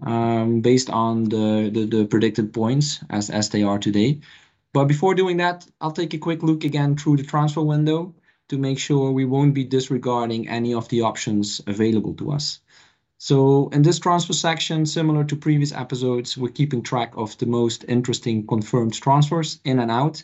um, 0.01 0.61
based 0.61 0.89
on 0.89 1.25
the, 1.25 1.69
the, 1.71 1.85
the 1.85 2.05
predicted 2.05 2.53
points 2.53 3.03
as, 3.09 3.29
as 3.29 3.49
they 3.49 3.63
are 3.63 3.77
today. 3.79 4.21
But 4.73 4.85
before 4.85 5.15
doing 5.15 5.37
that, 5.37 5.67
I'll 5.81 5.91
take 5.91 6.13
a 6.13 6.17
quick 6.17 6.43
look 6.43 6.63
again 6.63 6.95
through 6.95 7.17
the 7.17 7.23
transfer 7.23 7.61
window 7.61 8.13
to 8.49 8.57
make 8.57 8.79
sure 8.79 9.11
we 9.11 9.25
won't 9.25 9.53
be 9.53 9.63
disregarding 9.63 10.47
any 10.47 10.73
of 10.73 10.89
the 10.89 11.01
options 11.01 11.61
available 11.67 12.13
to 12.15 12.31
us. 12.31 12.59
So 13.17 13.69
in 13.69 13.81
this 13.81 13.99
transfer 13.99 14.33
section, 14.33 14.85
similar 14.85 15.23
to 15.25 15.35
previous 15.35 15.71
episodes, 15.71 16.37
we're 16.37 16.49
keeping 16.49 16.81
track 16.81 17.13
of 17.15 17.37
the 17.37 17.45
most 17.45 17.83
interesting 17.87 18.47
confirmed 18.47 18.93
transfers 18.93 19.59
in 19.65 19.79
and 19.79 19.91
out 19.91 20.23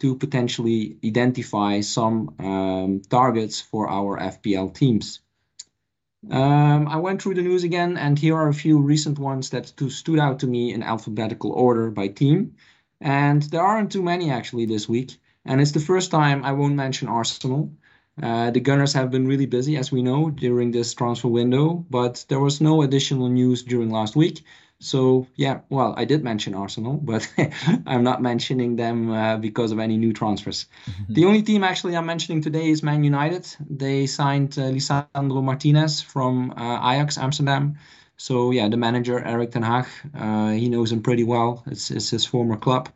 to 0.00 0.16
potentially 0.16 0.96
identify 1.04 1.80
some 1.80 2.34
um, 2.38 3.02
targets 3.08 3.60
for 3.60 3.88
our 3.88 4.18
FPL 4.18 4.74
teams. 4.74 5.20
Um, 6.30 6.86
I 6.88 6.96
went 6.96 7.22
through 7.22 7.34
the 7.34 7.42
news 7.42 7.64
again, 7.64 7.96
and 7.96 8.18
here 8.18 8.36
are 8.36 8.48
a 8.48 8.54
few 8.54 8.78
recent 8.78 9.18
ones 9.18 9.50
that 9.50 9.72
stood 9.90 10.18
out 10.18 10.40
to 10.40 10.46
me 10.46 10.74
in 10.74 10.82
alphabetical 10.82 11.52
order 11.52 11.90
by 11.90 12.08
team. 12.08 12.56
And 13.00 13.42
there 13.44 13.62
aren't 13.62 13.92
too 13.92 14.02
many 14.02 14.30
actually 14.30 14.66
this 14.66 14.88
week. 14.88 15.18
And 15.46 15.60
it's 15.60 15.72
the 15.72 15.80
first 15.80 16.10
time 16.10 16.44
I 16.44 16.52
won't 16.52 16.74
mention 16.74 17.08
Arsenal. 17.08 17.72
Uh, 18.22 18.50
the 18.50 18.60
Gunners 18.60 18.92
have 18.92 19.10
been 19.10 19.26
really 19.26 19.46
busy, 19.46 19.78
as 19.78 19.90
we 19.90 20.02
know, 20.02 20.28
during 20.28 20.70
this 20.70 20.92
transfer 20.92 21.28
window, 21.28 21.86
but 21.88 22.24
there 22.28 22.40
was 22.40 22.60
no 22.60 22.82
additional 22.82 23.28
news 23.30 23.62
during 23.62 23.90
last 23.90 24.14
week. 24.14 24.44
So 24.80 25.26
yeah, 25.36 25.60
well, 25.68 25.94
I 25.96 26.06
did 26.06 26.24
mention 26.24 26.54
Arsenal, 26.54 26.94
but 26.94 27.30
I'm 27.86 28.02
not 28.02 28.22
mentioning 28.22 28.76
them 28.76 29.10
uh, 29.10 29.36
because 29.36 29.72
of 29.72 29.78
any 29.78 29.98
new 29.98 30.12
transfers. 30.12 30.66
Mm-hmm. 30.86 31.14
The 31.14 31.24
only 31.26 31.42
team 31.42 31.62
actually 31.62 31.96
I'm 31.96 32.06
mentioning 32.06 32.42
today 32.42 32.70
is 32.70 32.82
Man 32.82 33.04
United. 33.04 33.46
They 33.68 34.06
signed 34.06 34.58
uh, 34.58 34.70
Lisandro 34.72 35.42
Martinez 35.42 36.00
from 36.00 36.52
uh, 36.56 36.92
Ajax 36.92 37.18
Amsterdam. 37.18 37.76
So 38.16 38.52
yeah, 38.52 38.68
the 38.68 38.78
manager 38.78 39.18
Erik 39.22 39.50
ten 39.50 39.62
Hag, 39.62 39.86
uh, 40.14 40.52
he 40.52 40.68
knows 40.70 40.90
him 40.92 41.02
pretty 41.02 41.24
well. 41.24 41.62
It's, 41.66 41.90
it's 41.90 42.10
his 42.10 42.24
former 42.24 42.56
club, 42.56 42.88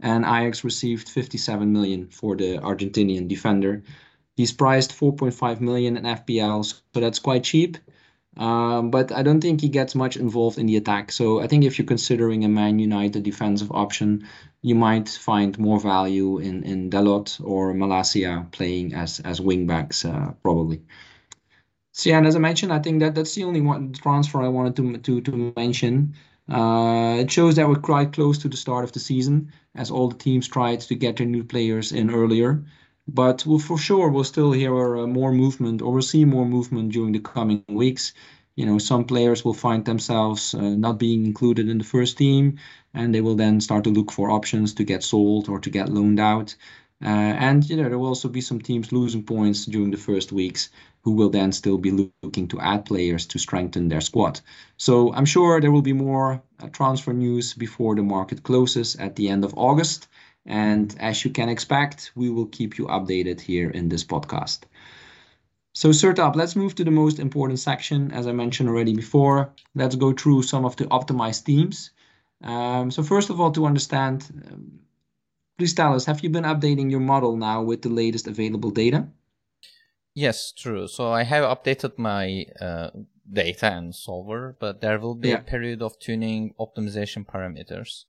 and 0.00 0.24
Ajax 0.24 0.62
received 0.62 1.08
57 1.08 1.72
million 1.72 2.08
for 2.08 2.36
the 2.36 2.58
Argentinian 2.58 3.26
defender. 3.28 3.82
He's 4.36 4.52
priced 4.52 4.92
4.5 4.92 5.60
million 5.60 5.96
in 5.96 6.04
FPL, 6.04 6.64
so 6.64 7.00
that's 7.00 7.20
quite 7.20 7.44
cheap. 7.44 7.78
Um, 8.36 8.90
but 8.90 9.12
I 9.12 9.22
don't 9.22 9.40
think 9.40 9.60
he 9.60 9.68
gets 9.68 9.94
much 9.94 10.16
involved 10.16 10.58
in 10.58 10.66
the 10.66 10.76
attack. 10.76 11.12
So 11.12 11.40
I 11.40 11.46
think 11.46 11.64
if 11.64 11.78
you're 11.78 11.86
considering 11.86 12.44
a 12.44 12.48
Man 12.48 12.78
United 12.78 13.22
defensive 13.22 13.70
option, 13.70 14.26
you 14.62 14.74
might 14.74 15.08
find 15.08 15.58
more 15.58 15.78
value 15.78 16.38
in 16.38 16.64
in 16.64 16.90
Dalot 16.90 17.40
or 17.44 17.74
Malacia 17.74 18.48
playing 18.50 18.94
as 18.94 19.20
as 19.20 19.40
wingbacks 19.40 20.04
uh, 20.04 20.32
probably. 20.42 20.82
So 21.92 22.10
yeah, 22.10 22.18
and 22.18 22.26
as 22.26 22.34
I 22.34 22.40
mentioned, 22.40 22.72
I 22.72 22.80
think 22.80 23.00
that 23.00 23.14
that's 23.14 23.34
the 23.36 23.44
only 23.44 23.60
one 23.60 23.92
transfer 23.92 24.42
I 24.42 24.48
wanted 24.48 24.74
to 24.76 24.98
to 24.98 25.20
to 25.20 25.52
mention. 25.56 26.14
Uh, 26.50 27.16
it 27.20 27.30
shows 27.30 27.54
that 27.54 27.68
we're 27.68 27.76
quite 27.76 28.12
close 28.12 28.38
to 28.38 28.48
the 28.48 28.56
start 28.56 28.84
of 28.84 28.92
the 28.92 29.00
season, 29.00 29.52
as 29.74 29.90
all 29.90 30.08
the 30.08 30.18
teams 30.18 30.48
tried 30.48 30.80
to 30.80 30.94
get 30.94 31.16
their 31.16 31.26
new 31.26 31.44
players 31.44 31.92
in 31.92 32.10
earlier. 32.10 32.64
But 33.08 33.46
we'll, 33.46 33.58
for 33.58 33.78
sure, 33.78 34.10
we'll 34.10 34.24
still 34.24 34.52
hear 34.52 34.96
uh, 34.98 35.06
more 35.06 35.32
movement 35.32 35.80
or 35.80 35.92
we'll 35.92 36.02
see 36.02 36.24
more 36.24 36.44
movement 36.46 36.92
during 36.92 37.12
the 37.12 37.20
coming 37.20 37.64
weeks. 37.68 38.12
You 38.56 38.66
know, 38.66 38.78
some 38.78 39.04
players 39.04 39.44
will 39.44 39.54
find 39.54 39.84
themselves 39.84 40.54
uh, 40.54 40.60
not 40.76 40.98
being 40.98 41.24
included 41.24 41.68
in 41.68 41.78
the 41.78 41.84
first 41.84 42.18
team, 42.18 42.58
and 42.92 43.14
they 43.14 43.20
will 43.20 43.34
then 43.36 43.60
start 43.60 43.84
to 43.84 43.90
look 43.90 44.12
for 44.12 44.30
options 44.30 44.74
to 44.74 44.84
get 44.84 45.02
sold 45.02 45.48
or 45.48 45.58
to 45.60 45.70
get 45.70 45.88
loaned 45.88 46.20
out. 46.20 46.54
Uh, 47.02 47.08
and 47.08 47.68
you 47.68 47.76
know, 47.76 47.88
there 47.88 47.98
will 47.98 48.08
also 48.08 48.28
be 48.28 48.40
some 48.40 48.60
teams 48.60 48.92
losing 48.92 49.24
points 49.24 49.66
during 49.66 49.90
the 49.90 49.96
first 49.96 50.32
weeks 50.32 50.70
who 51.02 51.12
will 51.12 51.30
then 51.30 51.52
still 51.52 51.76
be 51.78 51.90
looking 52.22 52.48
to 52.48 52.60
add 52.60 52.84
players 52.84 53.26
to 53.26 53.38
strengthen 53.38 53.88
their 53.88 54.00
squad. 54.00 54.40
So 54.76 55.12
I'm 55.12 55.26
sure 55.26 55.60
there 55.60 55.72
will 55.72 55.82
be 55.82 55.92
more 55.92 56.42
uh, 56.62 56.68
transfer 56.68 57.12
news 57.12 57.54
before 57.54 57.94
the 57.96 58.02
market 58.02 58.42
closes 58.42 58.96
at 58.96 59.16
the 59.16 59.28
end 59.28 59.44
of 59.44 59.54
August. 59.56 60.08
And 60.46 60.94
as 61.00 61.24
you 61.24 61.30
can 61.30 61.48
expect, 61.48 62.12
we 62.14 62.30
will 62.30 62.46
keep 62.46 62.78
you 62.78 62.86
updated 62.86 63.40
here 63.40 63.70
in 63.70 63.88
this 63.88 64.04
podcast. 64.04 64.60
So 65.72 65.88
Sertalp, 65.88 66.36
let's 66.36 66.54
move 66.54 66.74
to 66.76 66.84
the 66.84 66.90
most 66.90 67.18
important 67.18 67.58
section. 67.58 68.12
As 68.12 68.26
I 68.26 68.32
mentioned 68.32 68.68
already 68.68 68.94
before, 68.94 69.52
let's 69.74 69.96
go 69.96 70.12
through 70.12 70.42
some 70.42 70.64
of 70.64 70.76
the 70.76 70.84
optimized 70.84 71.42
themes. 71.42 71.90
Um, 72.42 72.90
so 72.90 73.02
first 73.02 73.30
of 73.30 73.40
all, 73.40 73.50
to 73.52 73.66
understand, 73.66 74.24
um, 74.52 74.80
please 75.58 75.74
tell 75.74 75.94
us, 75.94 76.04
have 76.04 76.20
you 76.20 76.30
been 76.30 76.44
updating 76.44 76.90
your 76.90 77.00
model 77.00 77.36
now 77.36 77.62
with 77.62 77.82
the 77.82 77.88
latest 77.88 78.28
available 78.28 78.70
data? 78.70 79.08
Yes, 80.14 80.52
true. 80.52 80.86
So 80.86 81.10
I 81.10 81.24
have 81.24 81.44
updated 81.44 81.98
my 81.98 82.46
uh, 82.60 82.90
data 83.32 83.72
and 83.72 83.92
solver, 83.92 84.56
but 84.60 84.80
there 84.80 85.00
will 85.00 85.16
be 85.16 85.30
yeah. 85.30 85.38
a 85.38 85.42
period 85.42 85.82
of 85.82 85.98
tuning 85.98 86.54
optimization 86.60 87.26
parameters. 87.26 88.04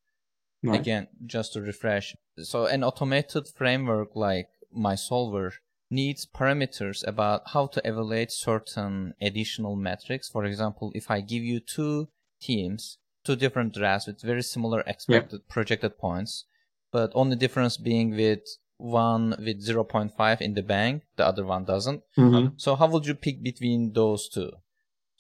Right. 0.64 0.80
Again, 0.80 1.08
just 1.26 1.54
to 1.54 1.62
refresh. 1.62 2.16
So 2.40 2.66
an 2.66 2.84
automated 2.84 3.48
framework 3.48 4.16
like 4.16 4.50
my 4.72 4.96
solver 4.96 5.54
needs 5.92 6.26
parameters 6.26 7.06
about 7.08 7.50
how 7.54 7.68
to 7.68 7.82
evaluate 7.88 8.32
certain 8.32 9.14
additional 9.22 9.76
metrics. 9.76 10.28
For 10.30 10.44
example, 10.46 10.92
if 10.96 11.12
I 11.12 11.22
give 11.22 11.44
you 11.44 11.60
two 11.60 12.08
teams, 12.42 12.98
two 13.24 13.36
different 13.36 13.74
drafts 13.74 14.08
with 14.08 14.22
very 14.22 14.44
similar 14.44 14.82
expected 14.88 15.42
yeah. 15.42 15.54
projected 15.54 15.98
points, 15.98 16.46
but 16.92 17.12
only 17.14 17.36
difference 17.36 17.78
being 17.78 18.16
with 18.16 18.42
one 18.78 19.30
with 19.40 19.66
0.5 19.66 20.42
in 20.42 20.54
the 20.54 20.64
bank, 20.64 21.04
the 21.16 21.26
other 21.26 21.46
one 21.46 21.66
doesn't. 21.66 22.02
Mm-hmm. 22.18 22.56
So 22.58 22.76
how 22.76 22.88
would 22.88 23.06
you 23.06 23.16
pick 23.16 23.42
between 23.42 23.94
those 23.94 24.28
two? 24.28 24.52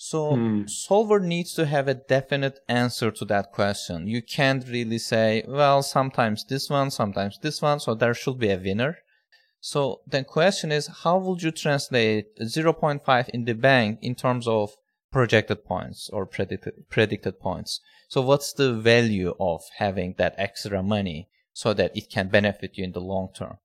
So 0.07 0.35
hmm. 0.35 0.67
solver 0.67 1.19
needs 1.19 1.55
to 1.55 1.65
have 1.65 1.88
a 1.88 1.95
definite 1.95 2.59
answer 2.69 3.09
to 3.09 3.25
that 3.25 3.51
question. 3.51 4.07
You 4.07 4.21
can't 4.21 4.63
really 4.67 5.00
say, 5.00 5.43
well, 5.47 5.81
sometimes 5.81 6.45
this 6.45 6.69
one, 6.69 6.91
sometimes 6.91 7.39
this 7.41 7.59
one, 7.59 7.79
so 7.79 7.95
there 7.95 8.13
should 8.13 8.38
be 8.38 8.51
a 8.51 8.59
winner. 8.59 9.00
So 9.62 10.01
the 10.05 10.24
question 10.24 10.71
is, 10.71 10.85
how 11.01 11.17
would 11.17 11.41
you 11.41 11.50
translate 11.50 12.38
0.5 12.38 13.29
in 13.29 13.45
the 13.45 13.55
bank 13.55 13.97
in 14.03 14.13
terms 14.13 14.47
of 14.47 14.75
projected 15.12 15.65
points 15.65 16.07
or 16.13 16.27
predicted, 16.27 16.88
predicted 16.88 17.39
points? 17.39 17.79
So 18.07 18.21
what's 18.21 18.53
the 18.53 18.74
value 18.74 19.33
of 19.39 19.63
having 19.77 20.13
that 20.19 20.35
extra 20.38 20.83
money 20.83 21.29
so 21.51 21.74
that 21.74 21.97
it 21.97 22.12
can 22.12 22.29
benefit 22.29 22.77
you 22.77 22.83
in 22.83 22.91
the 22.91 23.01
long 23.01 23.29
term? 23.35 23.57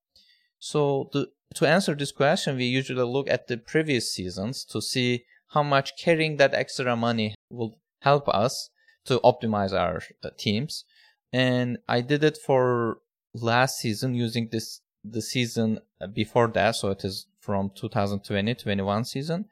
So 0.58 1.10
the, 1.12 1.26
to 1.56 1.66
answer 1.66 1.94
this 1.94 2.12
question, 2.12 2.56
we 2.56 2.64
usually 2.64 3.02
look 3.02 3.28
at 3.28 3.46
the 3.46 3.58
previous 3.58 4.10
seasons 4.10 4.64
to 4.72 4.80
see 4.80 5.24
how 5.50 5.62
much 5.62 5.96
carrying 5.96 6.36
that 6.36 6.54
extra 6.54 6.96
money 6.96 7.34
will 7.50 7.78
help 8.00 8.28
us 8.28 8.70
to 9.04 9.18
optimize 9.20 9.72
our 9.72 10.02
uh, 10.22 10.30
teams. 10.38 10.84
And 11.32 11.78
I 11.88 12.00
did 12.00 12.24
it 12.24 12.36
for 12.36 12.98
last 13.34 13.78
season 13.78 14.14
using 14.14 14.48
this 14.50 14.80
the 15.02 15.22
season 15.22 15.78
before 16.12 16.48
that, 16.48 16.76
so 16.76 16.90
it 16.90 17.04
is 17.04 17.26
from 17.40 17.70
2020-21 17.70 19.06
season. 19.06 19.46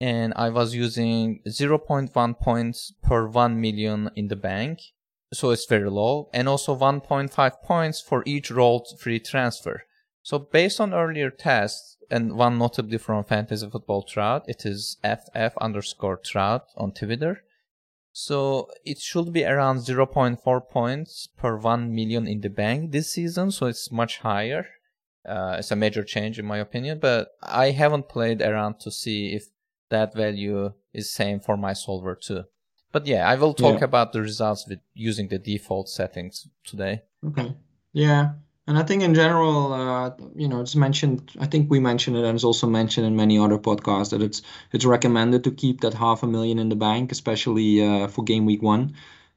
And 0.00 0.32
I 0.34 0.48
was 0.48 0.74
using 0.74 1.40
0.1 1.46 2.40
points 2.40 2.92
per 3.02 3.26
1 3.28 3.60
million 3.60 4.10
in 4.16 4.28
the 4.28 4.36
bank. 4.36 4.80
So 5.32 5.50
it's 5.50 5.66
very 5.66 5.90
low. 5.90 6.28
And 6.32 6.48
also 6.48 6.76
1.5 6.76 7.62
points 7.62 8.00
for 8.00 8.22
each 8.26 8.50
rolled 8.50 8.88
free 8.98 9.20
transfer. 9.20 9.84
So 10.22 10.38
based 10.38 10.80
on 10.80 10.94
earlier 10.94 11.30
tests, 11.30 11.96
and 12.10 12.34
one 12.34 12.58
notably 12.58 12.98
from 12.98 13.24
Fantasy 13.24 13.68
Football 13.68 14.02
Trout, 14.02 14.44
it 14.46 14.64
is 14.66 14.98
FF 15.02 15.56
underscore 15.60 16.18
Trout 16.18 16.66
on 16.76 16.92
Twitter. 16.92 17.42
So 18.12 18.68
it 18.84 19.00
should 19.00 19.32
be 19.32 19.44
around 19.44 19.78
0.4 19.78 20.68
points 20.68 21.26
per 21.26 21.56
1 21.56 21.94
million 21.94 22.28
in 22.28 22.42
the 22.42 22.50
bank 22.50 22.92
this 22.92 23.12
season, 23.12 23.50
so 23.50 23.66
it's 23.66 23.90
much 23.90 24.18
higher. 24.18 24.66
Uh, 25.26 25.56
it's 25.58 25.70
a 25.70 25.76
major 25.76 26.04
change 26.04 26.38
in 26.38 26.44
my 26.44 26.58
opinion, 26.58 26.98
but 26.98 27.28
I 27.42 27.70
haven't 27.70 28.08
played 28.08 28.42
around 28.42 28.80
to 28.80 28.90
see 28.90 29.32
if 29.32 29.46
that 29.88 30.14
value 30.14 30.72
is 30.92 31.10
same 31.10 31.40
for 31.40 31.56
my 31.56 31.72
solver 31.72 32.14
too. 32.14 32.44
But 32.92 33.06
yeah, 33.06 33.26
I 33.26 33.36
will 33.36 33.54
talk 33.54 33.78
yeah. 33.78 33.84
about 33.86 34.12
the 34.12 34.20
results 34.20 34.66
with 34.68 34.80
using 34.92 35.28
the 35.28 35.38
default 35.38 35.88
settings 35.88 36.48
today. 36.64 37.02
Okay. 37.26 37.54
Yeah. 37.94 38.32
And 38.66 38.78
I 38.78 38.84
think 38.84 39.02
in 39.02 39.14
general, 39.14 39.72
uh, 39.72 40.10
you 40.36 40.48
know, 40.48 40.60
it's 40.60 40.76
mentioned. 40.76 41.32
I 41.40 41.46
think 41.46 41.68
we 41.70 41.80
mentioned 41.80 42.16
it, 42.16 42.24
and 42.24 42.34
it's 42.36 42.44
also 42.44 42.68
mentioned 42.68 43.06
in 43.06 43.16
many 43.16 43.36
other 43.38 43.58
podcasts 43.58 44.10
that 44.10 44.22
it's 44.22 44.42
it's 44.72 44.84
recommended 44.84 45.42
to 45.44 45.50
keep 45.50 45.80
that 45.80 45.94
half 45.94 46.22
a 46.22 46.26
million 46.28 46.58
in 46.60 46.68
the 46.68 46.76
bank, 46.76 47.10
especially 47.12 47.82
uh, 47.82 48.06
for 48.08 48.22
game 48.24 48.46
week 48.46 48.62
one, 48.62 48.94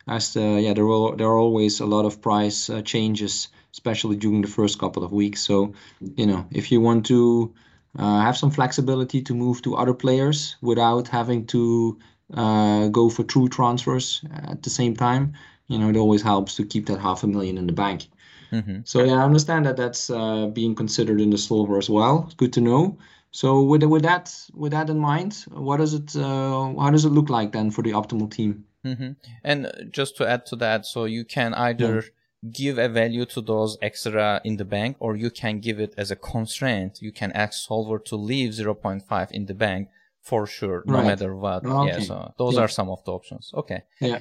as 0.07 0.33
the, 0.33 0.61
yeah, 0.61 0.73
there 0.73 0.85
will 0.85 1.15
there 1.15 1.27
are 1.27 1.39
always 1.39 1.79
a 1.79 1.85
lot 1.87 2.05
of 2.05 2.21
price 2.21 2.69
uh, 2.69 2.81
changes, 2.83 3.47
especially 3.71 4.15
during 4.15 4.41
the 4.41 4.47
first 4.47 4.77
couple 4.79 5.03
of 5.03 5.11
weeks. 5.11 5.41
So, 5.41 5.73
you 5.99 6.27
know, 6.27 6.45
if 6.51 6.71
you 6.71 6.79
want 6.79 7.05
to 7.07 7.53
uh, 7.97 8.21
have 8.21 8.37
some 8.37 8.51
flexibility 8.51 9.21
to 9.23 9.33
move 9.33 9.61
to 9.63 9.75
other 9.75 9.93
players 9.95 10.55
without 10.61 11.07
having 11.07 11.47
to 11.47 11.97
uh, 12.33 12.89
go 12.89 13.09
for 13.09 13.23
true 13.23 13.49
transfers 13.49 14.23
at 14.31 14.61
the 14.61 14.69
same 14.69 14.95
time, 14.95 15.33
you 15.67 15.79
know, 15.79 15.89
it 15.89 15.97
always 15.97 16.21
helps 16.21 16.55
to 16.55 16.65
keep 16.65 16.85
that 16.87 16.99
half 16.99 17.23
a 17.23 17.27
million 17.27 17.57
in 17.57 17.65
the 17.67 17.73
bank. 17.73 18.07
Mm-hmm. 18.55 18.79
So 18.83 19.03
yeah, 19.03 19.13
I 19.13 19.23
understand 19.23 19.65
that 19.65 19.77
that's 19.77 20.09
uh, 20.09 20.47
being 20.47 20.75
considered 20.75 21.19
in 21.19 21.29
the 21.29 21.37
solver 21.37 21.77
as 21.77 21.89
well. 21.89 22.23
It's 22.25 22.35
good 22.35 22.53
to 22.53 22.61
know. 22.61 22.97
So 23.31 23.61
with 23.63 23.83
with 23.83 24.03
that 24.03 24.33
with 24.53 24.71
that 24.71 24.89
in 24.89 24.99
mind, 24.99 25.45
what 25.51 25.77
does 25.77 25.93
it 25.93 26.15
uh, 26.15 26.73
how 26.79 26.89
does 26.89 27.05
it 27.05 27.09
look 27.09 27.29
like 27.29 27.51
then 27.51 27.69
for 27.71 27.81
the 27.81 27.91
optimal 27.91 28.31
team? 28.31 28.65
Mm-hmm. 28.85 29.11
And 29.43 29.89
just 29.91 30.15
to 30.17 30.27
add 30.27 30.45
to 30.47 30.55
that, 30.57 30.85
so 30.85 31.05
you 31.05 31.25
can 31.25 31.53
either 31.53 31.95
yeah. 31.95 32.51
give 32.51 32.77
a 32.77 32.87
value 32.87 33.25
to 33.25 33.41
those 33.41 33.77
extra 33.81 34.39
in 34.43 34.57
the 34.57 34.65
bank, 34.65 34.95
or 34.99 35.15
you 35.15 35.31
can 35.31 35.59
give 35.59 35.79
it 35.79 35.93
as 35.97 36.11
a 36.11 36.15
constraint. 36.15 37.01
You 37.01 37.11
can 37.11 37.31
ask 37.33 37.65
solver 37.67 37.99
to 37.99 38.15
leave 38.15 38.51
0.5 38.51 39.31
in 39.31 39.47
the 39.47 39.55
bank 39.55 39.89
for 40.21 40.47
sure, 40.47 40.83
no 40.85 40.95
right. 40.95 41.05
matter 41.05 41.35
what. 41.35 41.65
Okay. 41.65 41.89
Yeah, 41.89 41.99
so 41.99 42.33
those 42.37 42.55
yeah. 42.55 42.61
are 42.61 42.67
some 42.67 42.89
of 42.89 43.03
the 43.05 43.11
options. 43.11 43.51
Okay. 43.53 43.83
Yeah. 43.99 44.19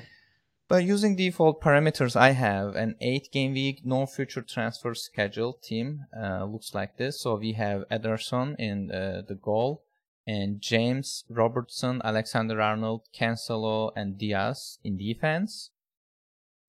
By 0.66 0.78
using 0.78 1.14
default 1.14 1.60
parameters, 1.60 2.16
I 2.16 2.30
have 2.30 2.74
an 2.74 2.96
8 3.00 3.30
game 3.30 3.52
week, 3.52 3.82
no 3.84 4.06
future 4.06 4.40
transfer 4.40 4.94
schedule 4.94 5.52
team. 5.52 6.06
Uh, 6.16 6.44
looks 6.44 6.74
like 6.74 6.96
this. 6.96 7.20
So 7.20 7.36
we 7.36 7.52
have 7.52 7.84
Ederson 7.90 8.56
in 8.58 8.90
uh, 8.90 9.22
the 9.28 9.34
goal. 9.34 9.82
and 10.26 10.60
James, 10.60 11.24
Robertson, 11.28 12.00
Alexander 12.02 12.60
Arnold, 12.60 13.02
Cancelo, 13.14 13.92
and 13.94 14.16
Dias 14.16 14.78
in 14.82 14.96
defense. 14.96 15.70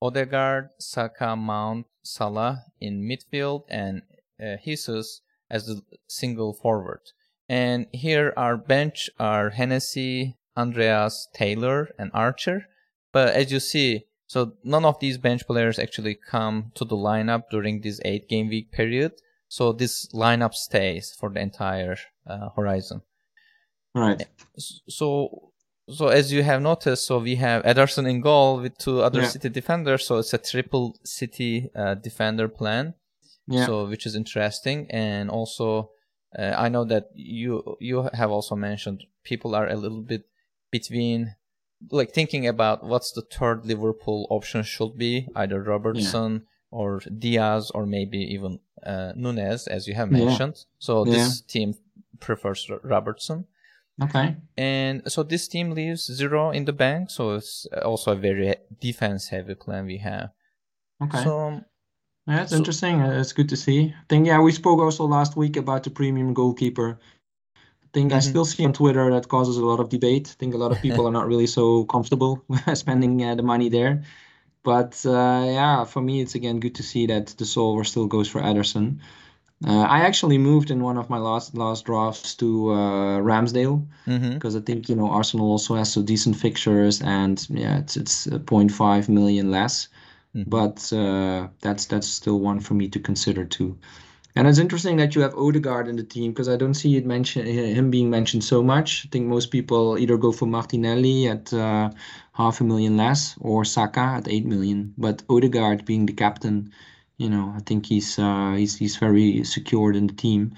Odegaard, 0.02 0.72
Saka, 0.78 1.38
Mount, 1.38 1.88
Salah 2.04 2.66
in 2.82 3.02
midfield, 3.02 3.64
and 3.70 4.02
uh, 4.44 4.58
Jesus 4.64 5.22
as 5.50 5.68
the 5.68 5.82
single 6.08 6.54
forward. 6.54 7.02
And 7.48 7.88
here 7.94 8.34
our 8.36 8.58
bench 8.58 9.10
are 9.20 9.52
Hennessey, 9.52 10.36
Andreas, 10.58 11.28
Taylor, 11.34 11.90
and 11.98 12.12
Archer. 12.14 12.68
But 13.16 13.34
as 13.34 13.50
you 13.50 13.62
see, 13.62 14.08
so 14.28 14.40
none 14.66 14.84
of 14.84 15.00
these 15.00 15.18
bench 15.18 15.48
players 15.48 15.80
actually 15.80 16.16
come 16.16 16.74
to 16.76 16.84
the 16.84 16.98
lineup 16.98 17.44
during 17.50 17.80
this 17.80 18.02
eight 18.04 18.28
game 18.28 18.50
week 18.50 18.74
period. 18.74 19.14
So 19.48 19.72
this 19.72 20.10
lineup 20.14 20.54
stays 20.54 21.16
for 21.18 21.30
the 21.30 21.40
entire 21.40 21.96
uh, 22.28 22.50
horizon. 22.58 23.04
Right. 23.94 24.22
So 24.58 25.54
so 25.88 26.10
as 26.10 26.34
you 26.34 26.44
have 26.44 26.62
noticed, 26.62 27.08
so 27.08 27.20
we 27.20 27.36
have 27.36 27.64
Ederson 27.64 28.06
in 28.10 28.20
goal 28.20 28.60
with 28.60 28.78
two 28.78 29.00
other 29.02 29.22
Yeah. 29.22 29.30
City 29.30 29.48
defenders. 29.48 30.06
So 30.06 30.18
it's 30.18 30.34
a 30.34 30.38
triple 30.52 30.98
City 31.06 31.70
uh, 31.74 31.94
defender 31.94 32.50
plan. 32.50 32.96
Yeah. 33.48 33.66
So 33.66 33.88
which 33.88 34.06
is 34.06 34.16
interesting, 34.16 34.92
and 34.92 35.30
also 35.30 35.92
uh, 36.38 36.54
I 36.66 36.68
know 36.68 36.84
that 36.84 37.06
you 37.14 37.78
you 37.80 38.10
have 38.14 38.32
also 38.32 38.56
mentioned 38.56 39.06
people 39.24 39.56
are 39.56 39.70
a 39.70 39.78
little 39.78 40.02
bit 40.02 40.24
between 40.70 41.36
like 41.92 42.12
thinking 42.12 42.48
about 42.48 42.84
what's 42.84 43.12
the 43.12 43.22
third 43.22 43.66
Liverpool 43.66 44.28
option 44.30 44.64
should 44.64 44.98
be 44.98 45.28
either 45.36 45.62
Robertson 45.62 46.44
or 46.72 47.00
Diaz 47.20 47.72
or 47.74 47.86
maybe 47.86 48.18
even 48.20 48.60
uh, 48.86 49.14
Nunez 49.16 49.68
as 49.68 49.88
you 49.88 49.94
have 49.96 50.12
Yeah. 50.12 50.26
mentioned. 50.26 50.66
So 50.80 51.06
this 51.06 51.42
team 51.42 51.76
prefers 52.20 52.70
Ro- 52.70 52.80
Robertson. 52.84 53.46
okay. 54.02 54.36
And 54.58 55.02
so 55.12 55.24
this 55.24 55.48
team 55.48 55.72
leaves 55.72 56.04
zero 56.12 56.52
in 56.52 56.66
the 56.66 56.74
bank, 56.74 57.10
so 57.10 57.36
it's 57.36 57.66
also 57.84 58.12
a 58.12 58.16
very 58.16 58.56
defense 58.82 59.30
heavy 59.30 59.56
plan 59.56 59.86
we 59.86 59.98
have. 60.00 60.30
Okay. 61.02 61.24
So 61.24 61.62
Yeah, 62.28 62.42
it's 62.42 62.52
So- 62.52 62.58
interesting. 62.58 63.02
Uh, 63.02 63.20
It's 63.22 63.34
good 63.34 63.50
to 63.50 63.56
see. 63.56 63.94
I 64.02 64.04
think, 64.10 64.26
yeah, 64.26 64.42
we 64.42 64.52
spoke 64.52 64.80
also 64.82 65.06
last 65.06 65.38
week 65.38 65.56
about 65.58 65.84
the 65.84 65.92
premium 65.92 66.34
goalkeeper. 66.34 66.98
I 67.96 68.00
think 68.00 68.12
I 68.12 68.20
still 68.20 68.44
see 68.46 68.66
on 68.66 68.74
Twitter 68.74 69.10
that 69.12 69.28
causes 69.30 69.58
a 69.58 69.66
lot 69.66 69.80
of 69.80 69.88
debate. 69.90 70.28
I 70.30 70.36
think 70.38 70.54
a 70.54 70.58
lot 70.58 70.72
of 70.72 70.82
people 70.82 71.08
are 71.08 71.12
not 71.12 71.28
really 71.28 71.48
so 71.48 71.86
comfortable 71.94 72.44
spending 72.74 73.24
uh, 73.24 73.36
the 73.36 73.44
money 73.44 73.70
there. 73.70 74.04
But 74.64 75.06
uh, 75.06 75.44
yeah, 75.46 75.86
for 75.86 76.02
me, 76.02 76.22
it's 76.22 76.36
again 76.36 76.60
good 76.60 76.76
to 76.76 76.84
see 76.84 77.08
that 77.08 77.28
the 77.38 77.46
solver 77.46 77.86
still 77.86 78.08
goes 78.08 78.28
for 78.28 78.42
Ederson. 78.42 79.00
Uh, 79.66 79.84
I 79.84 80.00
actually 80.02 80.38
moved 80.38 80.72
in 80.72 80.84
one 80.84 80.98
of 80.98 81.10
my 81.10 81.18
last 81.18 81.56
last 81.56 81.86
drafts 81.86 82.36
to 82.36 82.72
uh, 82.72 83.20
Ramsdale 83.22 83.88
because 84.34 84.56
I 84.58 84.60
think 84.60 84.90
you 84.90 84.96
know 84.96 85.10
Arsenal 85.10 85.50
also 85.52 85.76
has 85.76 85.94
some 85.94 86.04
decent 86.06 86.36
fixtures 86.36 87.02
and 87.02 87.48
yeah, 87.50 87.78
it's 87.80 87.96
it's 87.96 88.28
uh, 88.28 88.40
0.5 88.40 89.08
million 89.10 89.52
less 89.52 89.88
Mhm. 90.36 90.50
but 90.50 90.92
uh, 90.94 91.48
that's 91.62 91.86
that's 91.86 92.08
still 92.08 92.40
one 92.42 92.60
for 92.60 92.74
me 92.74 92.90
to 92.90 93.00
consider 93.00 93.46
too. 93.46 93.78
And 94.36 94.48
it's 94.48 94.60
interesting 94.60 94.98
that 94.98 95.16
you 95.16 95.22
have 95.22 95.34
Odegaard 95.36 95.88
in 95.88 95.96
the 95.96 96.04
team 96.04 96.32
because 96.32 96.50
I 96.50 96.58
don't 96.58 96.74
see 96.74 96.98
it 96.98 97.06
mention 97.06 97.46
him 97.46 97.90
being 97.90 98.10
mentioned 98.10 98.44
so 98.44 98.62
much. 98.62 99.06
I 99.06 99.10
think 99.10 99.28
most 99.28 99.50
people 99.50 99.98
either 99.98 100.18
go 100.18 100.34
for 100.34 100.46
Martinelli 100.46 101.28
at 101.28 101.54
uh, 101.54 101.92
half 102.34 102.60
a 102.60 102.66
million 102.66 102.98
less 102.98 103.36
or 103.40 103.64
Saka 103.64 104.02
at 104.18 104.28
eight 104.28 104.46
million. 104.46 104.94
But 104.98 105.24
Odegaard 105.30 105.86
being 105.86 106.06
the 106.06 106.14
captain, 106.14 106.74
you 107.18 107.30
know, 107.30 107.54
I 107.56 107.62
think 107.62 107.86
he's 107.86 108.20
uh, 108.20 108.56
he's 108.58 108.76
he's 108.76 108.98
very 108.98 109.44
secured 109.46 109.96
in 109.96 110.08
the 110.08 110.14
team 110.14 110.56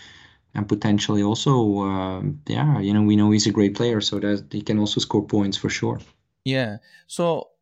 and 0.58 0.68
potentially 0.68 1.22
also, 1.22 1.82
um, 1.82 2.42
yeah, 2.48 2.80
you 2.80 2.92
know, 2.92 3.04
we 3.04 3.16
know 3.16 3.30
he's 3.30 3.46
a 3.46 3.52
great 3.52 3.76
player, 3.76 4.02
so 4.02 4.20
that 4.20 4.48
he 4.52 4.64
can 4.64 4.80
also 4.80 5.00
score 5.00 5.24
points 5.24 5.56
for 5.56 5.70
sure. 5.70 6.00
Yeah. 6.46 6.78
So 7.06 7.40
uh, 7.40 7.57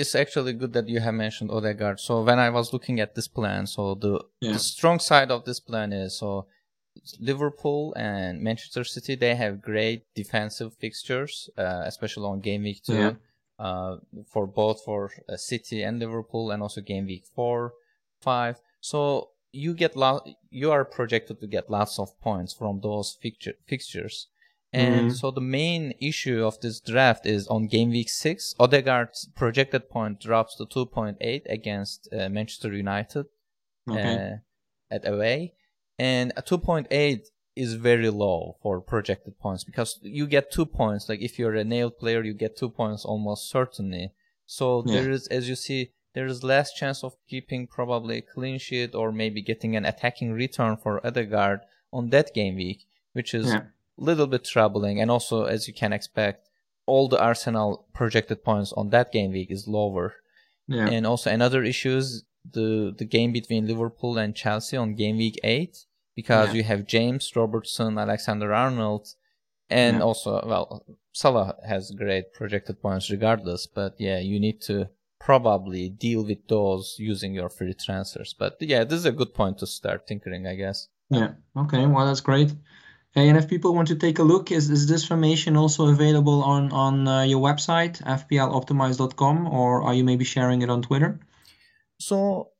it's 0.00 0.14
actually 0.14 0.52
good 0.60 0.72
that 0.76 0.88
you 0.88 1.00
have 1.06 1.14
mentioned 1.14 1.50
Odegaard. 1.50 1.98
So 2.00 2.12
when 2.28 2.38
I 2.38 2.50
was 2.58 2.72
looking 2.74 3.00
at 3.00 3.14
this 3.14 3.28
plan, 3.38 3.66
so 3.66 3.82
the, 3.94 4.12
Yeah. 4.40 4.52
the 4.54 4.58
strong 4.58 4.98
side 5.10 5.30
of 5.30 5.44
this 5.48 5.60
plan 5.68 5.92
is 5.92 6.18
so 6.18 6.46
Liverpool 7.20 7.92
and 7.96 8.40
Manchester 8.42 8.84
City 8.84 9.14
they 9.16 9.34
have 9.34 9.62
great 9.62 10.02
defensive 10.14 10.74
fixtures, 10.74 11.50
uh, 11.58 11.82
especially 11.84 12.24
on 12.26 12.40
game 12.40 12.62
week 12.62 12.82
two. 12.82 12.94
Yeah. 12.94 13.12
Uh, 13.58 13.96
for 14.32 14.46
both 14.46 14.78
for 14.84 15.10
uh, 15.30 15.36
City 15.36 15.82
and 15.82 15.98
Liverpool, 15.98 16.50
and 16.50 16.62
also 16.62 16.82
game 16.82 17.06
week 17.06 17.24
four, 17.34 17.72
five. 18.20 18.60
So 18.82 19.30
you 19.50 19.72
get 19.72 19.96
lo- 19.96 20.24
you 20.50 20.70
are 20.70 20.84
projected 20.84 21.40
to 21.40 21.46
get 21.46 21.70
lots 21.70 21.98
of 21.98 22.08
points 22.20 22.52
from 22.52 22.80
those 22.82 23.16
fixture 23.22 23.54
fixtures. 23.66 24.28
And 24.76 25.10
Mhm. 25.10 25.16
so 25.16 25.30
the 25.30 25.40
main 25.60 25.94
issue 26.10 26.44
of 26.44 26.60
this 26.60 26.80
draft 26.80 27.24
is 27.24 27.46
on 27.48 27.66
game 27.66 27.90
week 27.90 28.10
six, 28.10 28.54
Odegaard's 28.60 29.20
projected 29.34 29.88
point 29.88 30.20
drops 30.20 30.54
to 30.56 30.66
2.8 30.66 31.42
against 31.58 32.08
uh, 32.12 32.28
Manchester 32.28 32.72
United 32.74 33.26
Okay. 33.88 34.16
uh, 34.16 34.94
at 34.94 35.08
away, 35.08 35.54
and 35.98 36.32
a 36.36 36.42
2.8 36.42 37.30
is 37.54 37.72
very 37.74 38.10
low 38.10 38.56
for 38.62 38.80
projected 38.82 39.38
points 39.38 39.64
because 39.64 39.98
you 40.02 40.26
get 40.26 40.50
two 40.52 40.66
points. 40.66 41.08
Like 41.08 41.22
if 41.22 41.38
you're 41.38 41.54
a 41.54 41.64
nailed 41.64 41.96
player, 41.98 42.22
you 42.22 42.34
get 42.34 42.56
two 42.56 42.68
points 42.68 43.02
almost 43.04 43.48
certainly. 43.48 44.12
So 44.44 44.82
Yeah. 44.84 44.92
there 44.94 45.10
is, 45.10 45.26
as 45.28 45.48
you 45.48 45.56
see, 45.56 45.92
there 46.12 46.26
is 46.26 46.42
less 46.44 46.68
chance 46.74 47.02
of 47.02 47.16
keeping 47.30 47.66
probably 47.66 48.18
a 48.18 48.22
clean 48.34 48.58
sheet 48.58 48.94
or 48.94 49.10
maybe 49.10 49.40
getting 49.40 49.74
an 49.74 49.86
attacking 49.86 50.32
return 50.32 50.76
for 50.76 51.00
Odegaard 51.06 51.60
on 51.92 52.10
that 52.10 52.34
game 52.34 52.56
week, 52.56 52.80
which 53.14 53.32
is 53.32 53.46
Yeah. 53.46 53.62
Little 53.96 54.26
bit 54.26 54.44
troubling. 54.44 55.00
And 55.00 55.10
also, 55.10 55.44
as 55.44 55.66
you 55.68 55.74
can 55.74 55.92
expect, 55.92 56.48
all 56.86 57.08
the 57.08 57.20
Arsenal 57.20 57.86
projected 57.94 58.44
points 58.44 58.72
on 58.72 58.90
that 58.90 59.12
game 59.12 59.32
week 59.32 59.50
is 59.50 59.66
lower. 59.66 60.14
Yeah. 60.68 60.88
And 60.88 61.06
also 61.06 61.30
another 61.30 61.62
issue 61.64 61.96
is 61.96 62.24
the 62.52 62.94
the 62.96 63.04
game 63.04 63.32
between 63.32 63.66
Liverpool 63.66 64.18
and 64.18 64.34
Chelsea 64.34 64.76
on 64.76 64.94
game 64.94 65.16
week 65.16 65.38
eight 65.42 65.84
because 66.14 66.48
Yeah. 66.48 66.54
you 66.58 66.62
have 66.64 66.86
James 66.86 67.34
Robertson, 67.34 67.98
Alexander 67.98 68.52
Arnold, 68.52 69.08
and 69.68 69.96
Yeah. 69.96 70.02
also 70.04 70.30
well 70.46 70.84
Salah 71.12 71.56
has 71.66 71.90
great 71.92 72.32
projected 72.32 72.80
points 72.82 73.10
regardless. 73.10 73.66
But 73.66 73.94
yeah, 73.98 74.18
you 74.18 74.38
need 74.38 74.60
to 74.62 74.88
probably 75.18 75.88
deal 75.88 76.24
with 76.24 76.46
those 76.46 76.94
using 76.98 77.34
your 77.34 77.48
free 77.48 77.74
transfers. 77.74 78.32
But 78.38 78.56
yeah, 78.60 78.84
this 78.84 78.98
is 79.00 79.06
a 79.06 79.12
good 79.12 79.34
point 79.34 79.58
to 79.58 79.66
start 79.66 80.06
tinkering, 80.06 80.46
I 80.46 80.54
guess. 80.54 80.88
Yeah. 81.10 81.32
Okay. 81.56 81.84
Well, 81.86 82.06
that's 82.06 82.20
great. 82.20 82.54
And 83.16 83.36
if 83.38 83.48
people 83.48 83.74
want 83.74 83.88
to 83.88 83.96
take 83.96 84.18
a 84.18 84.22
look, 84.22 84.52
is, 84.52 84.68
is 84.68 84.86
this 84.86 85.02
information 85.02 85.56
also 85.56 85.88
available 85.88 86.42
on 86.44 86.70
on 86.72 87.08
uh, 87.08 87.22
your 87.22 87.40
website, 87.40 87.94
fploptimize.com, 88.04 89.46
or 89.48 89.82
are 89.82 89.94
you 89.94 90.04
maybe 90.04 90.24
sharing 90.24 90.60
it 90.62 90.68
on 90.70 90.82
Twitter? 90.82 91.18
So 91.98 92.50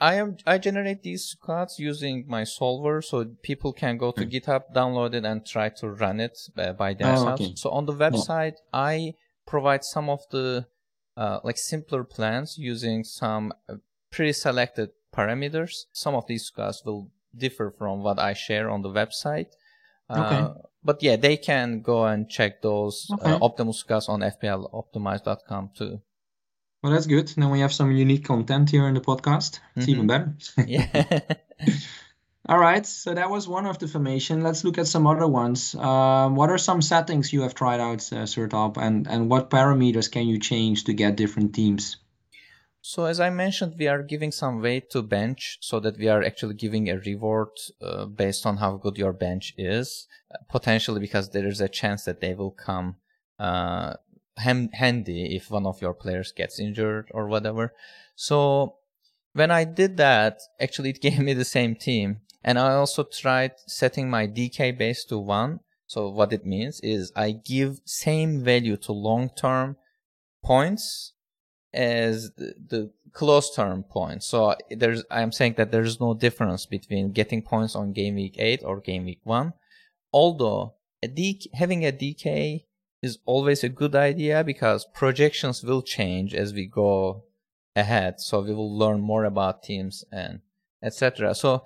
I 0.00 0.14
am 0.16 0.36
I 0.46 0.58
generate 0.58 1.02
these 1.02 1.24
squads 1.24 1.78
using 1.78 2.24
my 2.26 2.42
solver, 2.44 3.00
so 3.02 3.24
people 3.42 3.72
can 3.72 3.96
go 3.96 4.10
to 4.12 4.24
Hmm. 4.24 4.30
GitHub, 4.30 4.62
download 4.74 5.14
it, 5.14 5.24
and 5.24 5.46
try 5.46 5.68
to 5.80 5.88
run 5.88 6.18
it 6.20 6.36
uh, 6.58 6.72
by 6.72 6.90
Oh, 6.92 6.94
themselves. 6.94 7.40
okay. 7.40 7.52
So 7.54 7.70
on 7.70 7.86
the 7.86 7.94
website, 7.94 8.56
I 8.72 9.14
provide 9.46 9.84
some 9.84 10.08
of 10.10 10.20
the 10.30 10.66
uh, 11.16 11.38
like 11.44 11.58
simpler 11.58 12.02
plans 12.02 12.56
using 12.58 13.04
some 13.04 13.52
uh, 13.68 13.74
pre-selected 14.10 14.90
parameters. 15.14 15.84
Some 15.92 16.14
of 16.16 16.26
these 16.26 16.44
squads 16.44 16.82
will 16.84 17.10
differ 17.36 17.70
from 17.78 18.02
what 18.02 18.18
I 18.18 18.32
share 18.32 18.68
on 18.70 18.82
the 18.82 18.88
website. 18.90 19.50
Uh, 20.10 20.20
Okay. 20.26 20.60
But 20.82 21.02
yeah, 21.02 21.16
they 21.16 21.36
can 21.36 21.82
go 21.82 22.04
and 22.06 22.26
check 22.28 22.62
those 22.62 23.06
Okay. 23.12 23.32
uh, 23.32 23.38
Optimus 23.42 23.78
squads 23.80 24.08
on 24.08 24.20
fploptimize.com 24.20 25.70
too. 25.76 26.00
Well, 26.82 26.92
that's 26.94 27.06
good. 27.06 27.28
Then 27.28 27.50
we 27.50 27.60
have 27.60 27.72
some 27.72 27.92
unique 27.92 28.24
content 28.24 28.70
here 28.70 28.88
in 28.88 28.94
the 28.94 29.00
podcast. 29.02 29.60
It's 29.76 29.88
even 29.88 30.06
Mhm. 30.06 30.08
better. 30.08 30.36
Yeah. 30.66 31.20
All 32.48 32.58
right. 32.58 32.86
So 32.86 33.14
that 33.14 33.28
was 33.30 33.46
one 33.46 33.66
of 33.66 33.78
the 33.78 33.84
information. 33.86 34.42
Let's 34.42 34.64
look 34.64 34.78
at 34.78 34.86
some 34.86 35.06
other 35.06 35.26
ones. 35.28 35.74
Um, 35.74 36.34
what 36.34 36.48
are 36.50 36.58
some 36.58 36.80
settings 36.82 37.32
you 37.32 37.42
have 37.42 37.54
tried 37.54 37.80
out, 37.80 38.00
uh, 38.12 38.24
Sertalp, 38.26 38.76
and 38.78 39.06
and 39.06 39.28
what 39.30 39.50
parameters 39.50 40.10
can 40.10 40.26
you 40.26 40.38
change 40.40 40.84
to 40.84 40.94
get 40.94 41.16
different 41.16 41.54
teams? 41.54 41.98
So 42.82 43.04
as 43.04 43.20
I 43.20 43.28
mentioned, 43.28 43.74
we 43.78 43.88
are 43.88 44.02
giving 44.02 44.32
some 44.32 44.62
weight 44.62 44.90
to 44.90 45.02
bench 45.02 45.58
so 45.60 45.80
that 45.80 45.98
we 45.98 46.08
are 46.08 46.22
actually 46.22 46.54
giving 46.54 46.88
a 46.88 46.98
reward 46.98 47.50
uh, 47.82 48.06
based 48.06 48.46
on 48.46 48.56
how 48.56 48.76
good 48.76 48.96
your 48.96 49.12
bench 49.12 49.52
is, 49.58 50.06
potentially 50.48 51.00
because 51.00 51.30
there 51.30 51.46
is 51.46 51.60
a 51.60 51.68
chance 51.68 52.04
that 52.04 52.20
they 52.20 52.34
will 52.34 52.50
come 52.50 52.96
uh, 53.38 53.94
ham- 54.38 54.70
handy 54.72 55.36
if 55.36 55.50
one 55.50 55.66
of 55.66 55.82
your 55.82 55.92
players 55.92 56.32
gets 56.32 56.58
injured 56.58 57.10
or 57.12 57.26
whatever. 57.26 57.74
So 58.16 58.76
when 59.34 59.50
I 59.50 59.64
did 59.64 59.98
that, 59.98 60.40
actually 60.58 60.90
it 60.90 61.00
gave 61.02 61.18
me 61.18 61.34
the 61.34 61.44
same 61.44 61.74
team. 61.74 62.20
And 62.42 62.58
I 62.58 62.72
also 62.72 63.04
tried 63.04 63.52
setting 63.66 64.08
my 64.08 64.24
decay 64.24 64.72
base 64.72 65.04
to 65.06 65.18
one. 65.18 65.60
So 65.86 66.08
what 66.08 66.32
it 66.32 66.46
means 66.46 66.80
is 66.80 67.12
I 67.14 67.32
give 67.32 67.80
same 67.84 68.42
value 68.42 68.78
to 68.78 68.92
long-term 68.92 69.76
points 70.42 71.12
as 71.72 72.32
the, 72.32 72.54
the 72.68 72.90
close 73.12 73.54
term 73.54 73.82
points. 73.82 74.26
So 74.26 74.54
there's 74.70 75.04
I'm 75.10 75.32
saying 75.32 75.54
that 75.56 75.70
there's 75.70 76.00
no 76.00 76.14
difference 76.14 76.66
between 76.66 77.12
getting 77.12 77.42
points 77.42 77.74
on 77.74 77.92
game 77.92 78.16
week 78.16 78.36
8 78.38 78.62
or 78.64 78.80
game 78.80 79.04
week 79.04 79.20
1. 79.24 79.52
Although 80.12 80.74
a 81.02 81.08
decay, 81.08 81.50
having 81.54 81.84
a 81.84 81.92
decay 81.92 82.66
is 83.02 83.18
always 83.24 83.64
a 83.64 83.68
good 83.68 83.94
idea 83.94 84.44
because 84.44 84.86
projections 84.94 85.62
will 85.62 85.82
change 85.82 86.34
as 86.34 86.52
we 86.52 86.66
go 86.66 87.24
ahead. 87.74 88.20
So 88.20 88.40
we 88.40 88.54
will 88.54 88.76
learn 88.76 89.00
more 89.00 89.24
about 89.24 89.62
teams 89.62 90.04
and 90.12 90.40
etc. 90.82 91.34
So, 91.34 91.64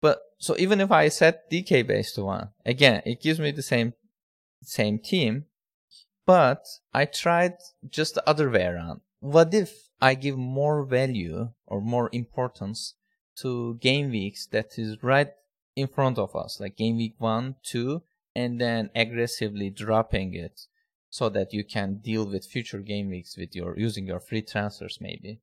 but 0.00 0.20
so 0.38 0.56
even 0.58 0.80
if 0.80 0.90
I 0.90 1.08
set 1.08 1.50
decay 1.50 1.82
base 1.82 2.12
to 2.12 2.24
one, 2.24 2.48
again, 2.64 3.02
it 3.04 3.20
gives 3.20 3.40
me 3.40 3.50
the 3.50 3.62
same 3.62 3.94
same 4.62 4.98
team, 4.98 5.46
but 6.24 6.64
I 6.94 7.04
tried 7.04 7.54
just 7.88 8.14
the 8.14 8.28
other 8.28 8.48
way 8.48 8.64
around. 8.64 9.00
What 9.22 9.54
if 9.54 9.88
I 10.00 10.14
give 10.14 10.36
more 10.36 10.84
value 10.84 11.50
or 11.64 11.80
more 11.80 12.10
importance 12.12 12.94
to 13.36 13.78
game 13.80 14.10
weeks 14.10 14.48
that 14.48 14.76
is 14.76 15.00
right 15.00 15.28
in 15.76 15.86
front 15.86 16.18
of 16.18 16.34
us, 16.34 16.58
like 16.58 16.76
game 16.76 16.96
week 16.96 17.14
one, 17.18 17.54
two, 17.62 18.02
and 18.34 18.60
then 18.60 18.90
aggressively 18.96 19.70
dropping 19.70 20.34
it 20.34 20.62
so 21.08 21.28
that 21.28 21.52
you 21.52 21.62
can 21.62 21.98
deal 21.98 22.26
with 22.26 22.44
future 22.44 22.80
game 22.80 23.10
weeks 23.10 23.36
with 23.36 23.54
your 23.54 23.78
using 23.78 24.08
your 24.08 24.18
free 24.18 24.42
transfers 24.42 24.98
maybe. 25.00 25.38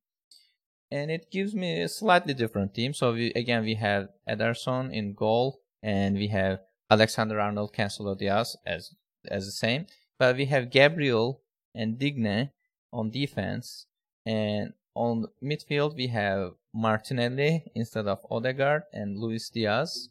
And 0.92 1.10
it 1.10 1.32
gives 1.32 1.56
me 1.56 1.82
a 1.82 1.88
slightly 1.88 2.34
different 2.34 2.74
team. 2.74 2.94
So 2.94 3.14
we 3.14 3.32
again 3.32 3.64
we 3.64 3.76
have 3.76 4.10
Ederson 4.28 4.92
in 4.92 5.14
goal 5.14 5.62
and 5.82 6.18
we 6.18 6.28
have 6.28 6.60
Alexander 6.92 7.40
Arnold 7.40 7.74
Cancelo 7.74 8.18
Dias 8.18 8.58
as 8.66 8.94
as 9.26 9.46
the 9.46 9.54
same. 9.54 9.86
But 10.18 10.36
we 10.36 10.48
have 10.48 10.70
Gabriel 10.70 11.44
and 11.74 11.98
Digne 11.98 12.52
on 12.92 13.10
defense 13.10 13.86
and 14.26 14.74
on 14.96 15.28
midfield 15.44 15.96
we 15.96 16.08
have 16.08 16.54
Martinelli 16.74 17.64
instead 17.76 18.08
of 18.08 18.26
Odegaard 18.30 18.84
and 18.94 19.18
Luis 19.18 19.50
Diaz 19.50 20.10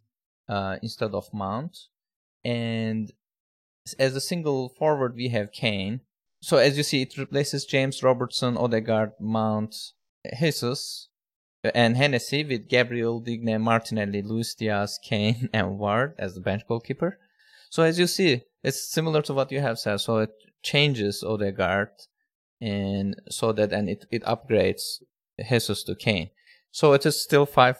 uh, 0.48 0.76
instead 0.82 1.12
of 1.12 1.32
Mount. 1.32 1.76
And 2.44 3.12
as 3.98 4.16
a 4.16 4.20
single 4.20 4.68
forward, 4.68 5.14
we 5.14 5.28
have 5.28 5.52
Kane. 5.52 6.00
So 6.40 6.56
as 6.56 6.76
you 6.76 6.82
see, 6.82 7.02
it 7.02 7.18
replaces 7.18 7.64
James 7.64 8.02
Robertson, 8.02 8.56
Odegaard, 8.56 9.12
Mount, 9.20 9.74
Jesus, 10.38 11.08
and 11.74 11.96
Hennessey 11.96 12.44
with 12.44 12.68
Gabriel, 12.68 13.20
Digne, 13.20 13.58
Martinelli, 13.58 14.22
Luis 14.22 14.54
Diaz, 14.54 14.98
Kane, 15.02 15.48
and 15.52 15.78
Ward 15.78 16.14
as 16.18 16.34
the 16.34 16.40
bench 16.40 16.62
goalkeeper. 16.66 17.18
So 17.70 17.82
as 17.82 17.98
you 17.98 18.06
see, 18.06 18.42
it's 18.62 18.90
similar 18.90 19.22
to 19.22 19.34
what 19.34 19.52
you 19.52 19.60
have 19.60 19.78
said. 19.78 19.98
So 19.98 20.18
it 20.18 20.30
changes 20.62 21.22
Odegaard, 21.22 21.90
and 22.60 23.16
so 23.28 23.52
that 23.52 23.72
and 23.72 23.88
it, 23.88 24.06
it 24.10 24.22
upgrades 24.24 25.02
Jesus 25.48 25.84
to 25.84 25.94
Kane. 25.94 26.30
So 26.70 26.92
it 26.92 27.06
is 27.06 27.20
still 27.20 27.46
five 27.46 27.78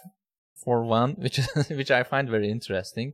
four 0.55 0.83
one, 0.83 1.13
which 1.13 1.39
is 1.39 1.47
which 1.69 1.91
I 1.91 2.03
find 2.03 2.29
very 2.29 2.49
interesting, 2.49 3.13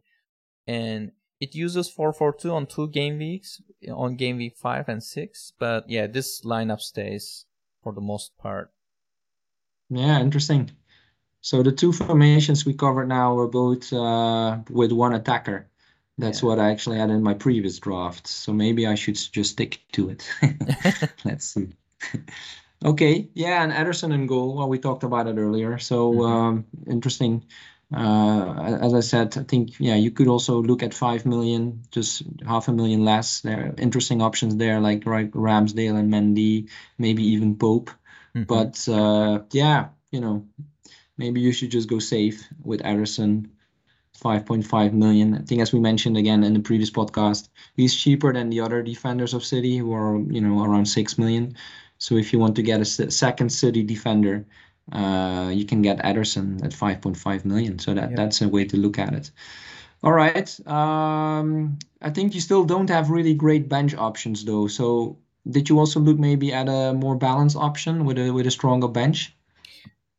and 0.68 1.12
it 1.40 1.54
uses 1.54 1.90
442 1.90 2.52
on 2.52 2.66
two 2.66 2.88
game 2.88 3.18
weeks 3.18 3.62
on 3.92 4.16
game 4.16 4.38
week 4.38 4.56
5 4.58 4.88
and 4.88 5.04
6 5.04 5.54
but 5.60 5.84
yeah 5.90 6.08
this 6.08 6.42
lineup 6.42 6.80
stays 6.80 7.46
for 7.84 7.94
the 7.94 8.02
most 8.02 8.38
part. 8.38 8.72
Yeah 9.90 10.20
interesting. 10.20 10.72
So 11.42 11.62
the 11.62 11.72
two 11.72 11.94
formations 11.94 12.66
we 12.66 12.74
covered 12.74 13.08
now 13.08 13.38
are 13.38 13.48
both 13.48 13.94
uh, 13.94 14.60
with 14.70 14.92
one 14.92 15.14
attacker 15.14 15.70
that's 16.18 16.42
yeah. 16.42 16.50
what 16.50 16.60
i 16.60 16.72
actually 16.72 16.98
had 16.98 17.10
in 17.10 17.24
my 17.24 17.34
previous 17.34 17.80
draft 17.80 18.28
so 18.28 18.54
maybe 18.54 18.88
i 18.88 18.96
should 18.96 19.16
just 19.16 19.52
stick 19.52 19.82
to 19.92 20.10
it 20.10 20.30
let's 21.26 21.46
see 21.46 21.70
okay 22.86 23.28
yeah 23.34 23.64
and 23.64 23.72
ederson 23.72 24.14
and 24.14 24.28
goal 24.28 24.56
well 24.56 24.70
we 24.70 24.80
talked 24.80 25.04
about 25.04 25.28
it 25.28 25.38
earlier 25.38 25.78
so 25.78 26.12
mm-hmm. 26.12 26.22
um, 26.22 26.66
interesting 26.88 27.44
uh, 27.94 28.78
as 28.82 28.94
I 28.94 29.00
said, 29.02 29.38
I 29.38 29.44
think 29.44 29.80
yeah, 29.80 29.96
you 29.96 30.12
could 30.12 30.28
also 30.28 30.62
look 30.62 30.82
at 30.82 30.94
five 30.94 31.26
million, 31.26 31.84
just 31.92 32.24
half 32.46 32.68
a 32.68 32.74
million 32.74 33.06
less. 33.06 33.42
There 33.42 33.68
are 33.68 33.76
interesting 33.78 34.22
options 34.22 34.56
there, 34.56 34.80
like 34.80 35.02
Ramsdale 35.02 35.98
and 35.98 36.12
Mendy, 36.12 36.70
maybe 36.98 37.24
even 37.24 37.58
Pope. 37.58 37.92
Mm-hmm. 38.36 38.44
But 38.44 38.88
uh, 38.90 39.44
yeah, 39.52 39.90
you 40.12 40.20
know, 40.20 40.48
maybe 41.18 41.42
you 41.42 41.52
should 41.52 41.72
just 41.72 41.88
go 41.88 42.00
safe 42.00 42.48
with 42.64 42.82
Ederson. 42.82 43.50
5.5 44.22 44.94
million. 44.94 45.36
I 45.36 45.40
think, 45.40 45.62
as 45.62 45.74
we 45.74 45.80
mentioned 45.80 46.18
again 46.18 46.44
in 46.44 46.54
the 46.54 46.60
previous 46.60 46.90
podcast, 46.90 47.50
he's 47.76 47.96
cheaper 47.96 48.34
than 48.34 48.50
the 48.50 48.62
other 48.62 48.82
defenders 48.82 49.34
of 49.34 49.44
City, 49.44 49.78
who 49.78 49.94
are 49.94 50.20
you 50.20 50.42
know 50.42 50.64
around 50.64 50.86
six 50.86 51.18
million. 51.18 51.56
So 51.98 52.16
if 52.16 52.34
you 52.34 52.40
want 52.40 52.56
to 52.56 52.62
get 52.62 52.82
a 52.82 52.86
second 52.86 53.50
City 53.50 53.84
defender, 53.84 54.46
uh, 54.92 55.52
you 55.54 55.66
can 55.66 55.82
get 55.82 56.00
Ederson 56.00 56.64
at 56.64 56.72
5.5 56.72 57.46
million. 57.46 57.80
So 57.80 57.94
that, 57.94 58.16
that's 58.16 58.42
a 58.42 58.50
way 58.50 58.66
to 58.66 58.78
look 58.78 59.00
at 59.00 59.14
it. 59.14 59.32
All 60.04 60.12
right. 60.12 60.68
Um, 60.68 61.80
I 62.02 62.10
think 62.10 62.36
you 62.36 62.42
still 62.42 62.66
don't 62.66 62.90
have 62.90 63.10
really 63.10 63.34
great 63.34 63.70
bench 63.70 63.96
options 63.96 64.46
though. 64.46 64.68
So 64.68 65.18
did 65.50 65.70
you 65.70 65.80
also 65.80 66.00
look 66.00 66.20
maybe 66.20 66.54
at 66.54 66.68
a 66.68 66.94
more 66.94 67.16
balanced 67.16 67.56
option 67.56 68.06
with 68.06 68.18
a 68.20 68.32
with 68.32 68.46
a 68.46 68.52
stronger 68.52 68.88
bench? 68.88 69.36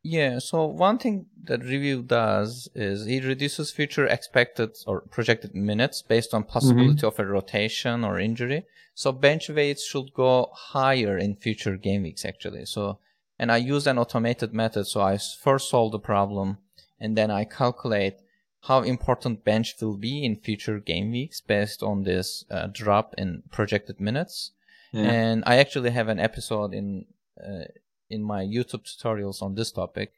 Yeah, 0.09 0.39
so 0.39 0.67
one 0.67 0.99
thing 0.99 1.27
that 1.47 1.65
review 1.65 2.01
does 2.01 2.69
is 2.77 3.09
it 3.09 3.25
reduces 3.25 3.73
future 3.73 4.07
expected 4.07 4.77
or 4.87 5.01
projected 5.01 5.53
minutes 5.53 6.01
based 6.01 6.33
on 6.33 6.45
possibility 6.45 6.99
mm-hmm. 6.99 7.07
of 7.07 7.19
a 7.19 7.27
rotation 7.27 8.05
or 8.05 8.21
injury. 8.21 8.67
So 8.95 9.11
bench 9.11 9.49
weights 9.49 9.85
should 9.85 10.15
go 10.15 10.51
higher 10.53 11.19
in 11.19 11.35
future 11.35 11.77
game 11.77 12.05
weeks 12.05 12.25
actually. 12.25 12.67
So 12.67 13.01
and 13.37 13.51
I 13.51 13.57
use 13.57 13.89
an 13.89 13.99
automated 13.99 14.55
method. 14.55 14.87
So 14.87 15.01
I 15.01 15.19
first 15.19 15.71
solve 15.71 15.91
the 15.91 15.99
problem 15.99 16.59
and 17.01 17.19
then 17.19 17.33
I 17.33 17.43
calculate 17.43 18.19
how 18.63 18.83
important 18.83 19.45
bench 19.45 19.75
will 19.81 19.97
be 19.97 20.25
in 20.25 20.37
future 20.37 20.79
game 20.79 21.11
weeks 21.11 21.41
based 21.41 21.83
on 21.83 22.05
this 22.05 22.45
uh, 22.49 22.69
drop 22.69 23.13
in 23.19 23.43
projected 23.51 24.01
minutes. 24.01 24.53
Yeah. 24.93 25.11
And 25.11 25.43
I 25.47 25.57
actually 25.57 25.91
have 25.91 26.07
an 26.07 26.21
episode 26.21 26.73
in 26.73 27.07
uh, 27.45 27.65
in 28.11 28.23
my 28.23 28.43
YouTube 28.45 28.85
tutorials 28.85 29.43
on 29.43 29.55
this 29.55 29.73
topic. 29.73 30.13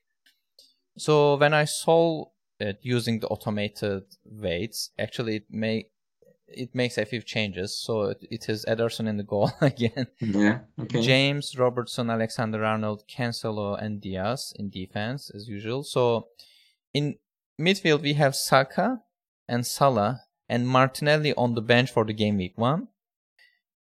So 0.96 1.36
when 1.36 1.54
I 1.54 1.64
saw 1.64 2.26
it 2.58 2.80
using 2.82 3.20
the 3.20 3.28
automated 3.28 4.04
weights, 4.24 4.90
actually 4.98 5.36
it 5.36 5.44
may 5.50 5.86
it 6.48 6.74
makes 6.74 6.96
a 6.96 7.04
few 7.04 7.20
changes. 7.20 7.78
So 7.78 8.04
it, 8.04 8.24
it 8.30 8.48
is 8.48 8.64
Ederson 8.66 9.06
in 9.06 9.18
the 9.18 9.22
goal 9.22 9.52
again. 9.60 10.06
Yeah. 10.20 10.60
Okay. 10.80 11.02
James, 11.02 11.56
Robertson, 11.58 12.10
Alexander 12.10 12.64
Arnold, 12.64 13.04
Cancelo, 13.06 13.80
and 13.80 14.00
Dias 14.00 14.52
in 14.58 14.70
defense 14.70 15.30
as 15.34 15.48
usual. 15.48 15.82
So 15.84 16.28
in 16.94 17.16
midfield 17.60 18.02
we 18.02 18.14
have 18.14 18.34
Saka 18.34 19.00
and 19.46 19.66
Salah 19.66 20.22
and 20.48 20.66
Martinelli 20.66 21.34
on 21.34 21.54
the 21.54 21.60
bench 21.60 21.90
for 21.90 22.04
the 22.04 22.14
game 22.14 22.38
week 22.38 22.56
one. 22.56 22.88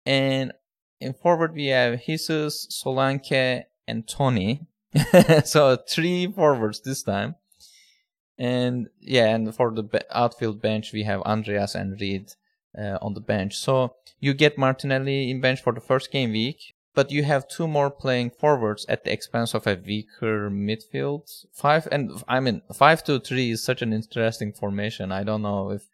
And 0.05 0.53
in 1.01 1.12
forward 1.14 1.55
we 1.55 1.66
have 1.66 2.05
Jesus, 2.05 2.66
Solanke, 2.71 3.64
and 3.87 4.07
Toney. 4.07 4.66
so 5.44 5.77
three 5.77 6.27
forwards 6.27 6.81
this 6.81 7.03
time. 7.03 7.37
And 8.38 8.88
yeah, 9.01 9.35
and 9.35 9.55
for 9.55 9.70
the 9.70 10.05
outfield 10.11 10.61
bench 10.61 10.92
we 10.92 11.05
have 11.05 11.22
Andreas 11.22 11.75
and 11.75 11.99
Reed 12.01 12.33
uh, 12.77 12.99
on 13.01 13.14
the 13.14 13.20
bench. 13.20 13.57
So 13.57 13.94
you 14.20 14.35
get 14.35 14.59
Martinelli 14.59 15.31
in 15.31 15.40
bench 15.40 15.62
for 15.62 15.72
the 15.72 15.81
first 15.81 16.11
game 16.11 16.33
week, 16.33 16.75
but 16.94 17.11
you 17.11 17.22
have 17.25 17.49
two 17.49 17.66
more 17.66 17.90
playing 17.90 18.31
forwards 18.31 18.85
at 18.88 19.05
the 19.05 19.12
expense 19.12 19.55
of 19.55 19.66
a 19.66 19.77
weaker 19.77 20.51
midfield. 20.51 21.46
Five 21.53 21.88
and 21.90 22.22
I 22.29 22.40
mean 22.40 22.62
five 22.75 23.05
to 23.05 23.20
three 23.20 23.51
is 23.51 23.62
such 23.62 23.83
an 23.83 23.92
interesting 23.92 24.53
formation. 24.53 25.12
I 25.12 25.22
don't 25.25 25.42
know 25.42 25.70
if 25.70 25.88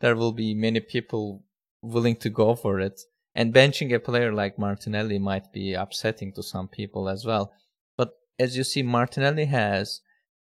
there 0.00 0.16
will 0.16 0.32
be 0.32 0.54
many 0.54 0.80
people 0.80 1.42
willing 1.82 2.16
to 2.16 2.30
go 2.30 2.54
for 2.54 2.80
it. 2.80 3.00
And 3.34 3.54
benching 3.54 3.94
a 3.94 4.00
player 4.00 4.32
like 4.32 4.58
Martinelli 4.58 5.18
might 5.18 5.52
be 5.52 5.74
upsetting 5.74 6.32
to 6.32 6.42
some 6.42 6.68
people 6.68 7.08
as 7.08 7.24
well. 7.24 7.52
But 7.96 8.12
as 8.38 8.56
you 8.56 8.64
see, 8.64 8.82
Martinelli 8.82 9.44
has 9.46 10.00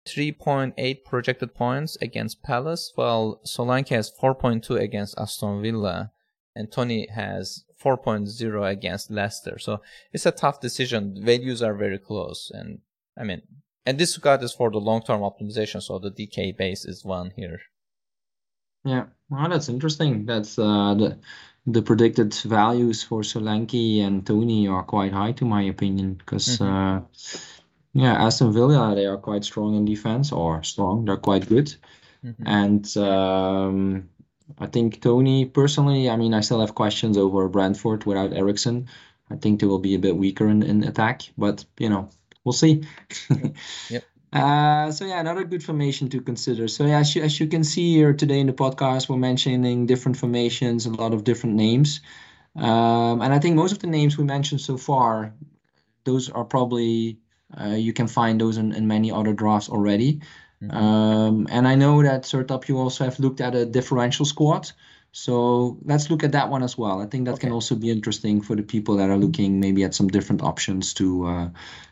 3.8 0.06 1.04
projected 1.04 1.54
points 1.54 1.96
against 2.00 2.42
Palace, 2.42 2.92
while 2.94 3.40
Solanke 3.46 3.90
has 3.90 4.10
4.2 4.10 4.80
against 4.80 5.18
Aston 5.18 5.62
Villa, 5.62 6.10
and 6.56 6.72
Toney 6.72 7.06
has 7.14 7.64
4.0 7.82 8.70
against 8.70 9.10
Leicester. 9.10 9.58
So 9.58 9.82
it's 10.12 10.26
a 10.26 10.32
tough 10.32 10.60
decision. 10.60 11.22
Values 11.22 11.62
are 11.62 11.74
very 11.74 11.98
close, 11.98 12.50
and 12.52 12.80
I 13.16 13.24
mean, 13.24 13.42
and 13.86 13.98
this 13.98 14.16
guide 14.16 14.42
is 14.42 14.52
for 14.52 14.70
the 14.70 14.78
long-term 14.78 15.20
optimization. 15.20 15.82
So 15.82 15.98
the 15.98 16.10
decay 16.10 16.52
base 16.52 16.84
is 16.84 17.04
one 17.04 17.32
here. 17.36 17.60
Yeah, 18.84 19.06
well, 19.28 19.48
that's 19.48 19.68
interesting. 19.68 20.24
That's 20.24 20.58
uh, 20.58 20.94
the 20.94 21.18
the 21.66 21.82
predicted 21.82 22.34
values 22.34 23.02
for 23.02 23.22
Solanke 23.22 24.00
and 24.00 24.26
Toney 24.26 24.68
are 24.68 24.82
quite 24.82 25.12
high, 25.12 25.32
to 25.32 25.44
my 25.44 25.62
opinion, 25.62 26.14
because. 26.14 26.58
Mm-hmm. 26.58 26.64
Uh, 26.64 27.00
yeah, 27.92 28.24
Aston 28.24 28.52
Villa, 28.52 28.94
they 28.94 29.06
are 29.06 29.16
quite 29.16 29.44
strong 29.44 29.74
in 29.74 29.84
defense, 29.84 30.30
or 30.30 30.62
strong, 30.62 31.04
they're 31.04 31.16
quite 31.16 31.48
good. 31.48 31.74
Mm-hmm. 32.24 32.46
And 32.46 32.96
um, 32.96 34.08
I 34.58 34.66
think 34.66 35.00
Toney 35.00 35.46
personally, 35.46 36.08
I 36.08 36.16
mean, 36.16 36.34
I 36.34 36.40
still 36.40 36.60
have 36.60 36.74
questions 36.74 37.16
over 37.16 37.48
Brentford 37.48 38.04
without 38.04 38.32
Eriksen. 38.32 38.88
I 39.30 39.36
think 39.36 39.60
they 39.60 39.66
will 39.66 39.78
be 39.78 39.94
a 39.94 39.98
bit 39.98 40.16
weaker 40.16 40.48
in, 40.48 40.62
in 40.62 40.84
attack, 40.84 41.22
but 41.38 41.64
you 41.78 41.88
know, 41.88 42.10
we'll 42.44 42.52
see. 42.52 42.84
yep. 43.90 44.04
Uh, 44.32 44.90
so 44.92 45.04
yeah, 45.04 45.20
another 45.20 45.44
good 45.44 45.62
formation 45.62 46.08
to 46.08 46.20
consider. 46.20 46.68
So 46.68 46.86
yeah, 46.86 47.00
as 47.00 47.16
you, 47.16 47.22
as 47.22 47.40
you 47.40 47.46
can 47.48 47.64
see 47.64 47.94
here 47.94 48.12
today 48.12 48.38
in 48.38 48.46
the 48.46 48.52
podcast, 48.52 49.08
we're 49.08 49.16
mentioning 49.16 49.86
different 49.86 50.16
formations, 50.16 50.86
a 50.86 50.90
lot 50.90 51.12
of 51.12 51.24
different 51.24 51.56
names. 51.56 52.00
Um, 52.56 53.22
and 53.22 53.32
I 53.32 53.38
think 53.38 53.56
most 53.56 53.72
of 53.72 53.80
the 53.80 53.86
names 53.86 54.16
we 54.16 54.24
mentioned 54.24 54.60
so 54.60 54.76
far, 54.76 55.32
those 56.04 56.30
are 56.30 56.44
probably 56.44 57.18
uh, 57.60 57.74
you 57.74 57.92
can 57.92 58.06
find 58.06 58.40
those 58.40 58.56
in, 58.56 58.72
in 58.72 58.86
many 58.86 59.10
other 59.10 59.32
drafts 59.32 59.68
already. 59.68 60.20
Mm-hmm. 60.62 60.76
Um, 60.76 61.46
and 61.50 61.66
I 61.66 61.74
know 61.74 62.02
that 62.02 62.22
Sertalp, 62.22 62.68
you 62.68 62.78
also 62.78 63.04
have 63.04 63.18
looked 63.18 63.40
at 63.40 63.54
a 63.54 63.64
differential 63.64 64.24
squad. 64.24 64.70
So 65.12 65.78
let's 65.84 66.10
look 66.10 66.22
at 66.22 66.32
that 66.32 66.50
one 66.50 66.62
as 66.62 66.78
well. 66.78 67.00
I 67.00 67.06
think 67.06 67.24
that 67.24 67.34
okay. 67.34 67.40
can 67.40 67.52
also 67.52 67.74
be 67.74 67.90
interesting 67.90 68.40
for 68.40 68.54
the 68.54 68.62
people 68.62 68.96
that 68.98 69.10
are 69.10 69.16
looking 69.16 69.58
maybe 69.58 69.82
at 69.82 69.94
some 69.94 70.08
different 70.08 70.42
options 70.42 70.94
to, 70.94 71.26
uh, 71.26 71.48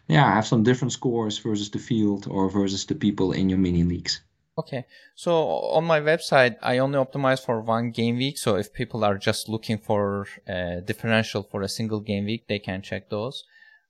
yeah, 0.07 0.35
have 0.35 0.47
some 0.47 0.63
different 0.63 0.93
scores 0.93 1.39
versus 1.39 1.71
the 1.71 1.79
field 1.79 2.27
or 2.31 2.49
versus 2.49 2.87
the 2.87 2.95
people 2.95 3.33
in 3.33 3.49
your 3.49 3.59
mini 3.59 3.83
leagues. 3.83 4.21
Okay, 4.59 4.87
so 5.15 5.47
on 5.71 5.85
my 5.85 6.01
website, 6.01 6.57
I 6.63 6.79
only 6.79 6.99
optimize 6.99 7.45
for 7.45 7.61
one 7.61 7.91
game 7.91 8.17
week. 8.17 8.39
So 8.39 8.57
if 8.57 8.73
people 8.73 9.05
are 9.05 9.17
just 9.17 9.49
looking 9.49 9.79
for 9.79 10.27
a 10.49 10.81
differential 10.85 11.45
for 11.45 11.63
a 11.63 11.69
single 11.69 12.01
game 12.01 12.25
week, 12.25 12.49
they 12.49 12.59
can 12.59 12.83
check 12.83 13.09
those. 13.09 13.45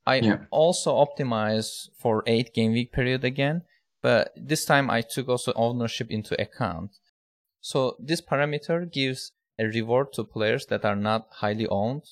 I 0.06 0.16
yeah. 0.16 0.38
also 0.50 0.94
optimize 0.94 1.88
for 1.98 2.22
eight 2.26 2.54
game 2.54 2.72
week 2.72 2.92
period 2.92 3.24
again, 3.24 3.62
but 4.02 4.32
this 4.36 4.64
time 4.66 4.90
I 4.90 5.00
took 5.00 5.28
also 5.28 5.52
ownership 5.54 6.10
into 6.10 6.38
account. 6.40 6.92
So 7.68 7.96
this 7.98 8.22
parameter 8.22 8.90
gives 8.90 9.32
a 9.58 9.66
reward 9.66 10.14
to 10.14 10.24
players 10.24 10.64
that 10.70 10.86
are 10.86 10.96
not 10.96 11.26
highly 11.30 11.66
owned, 11.66 12.04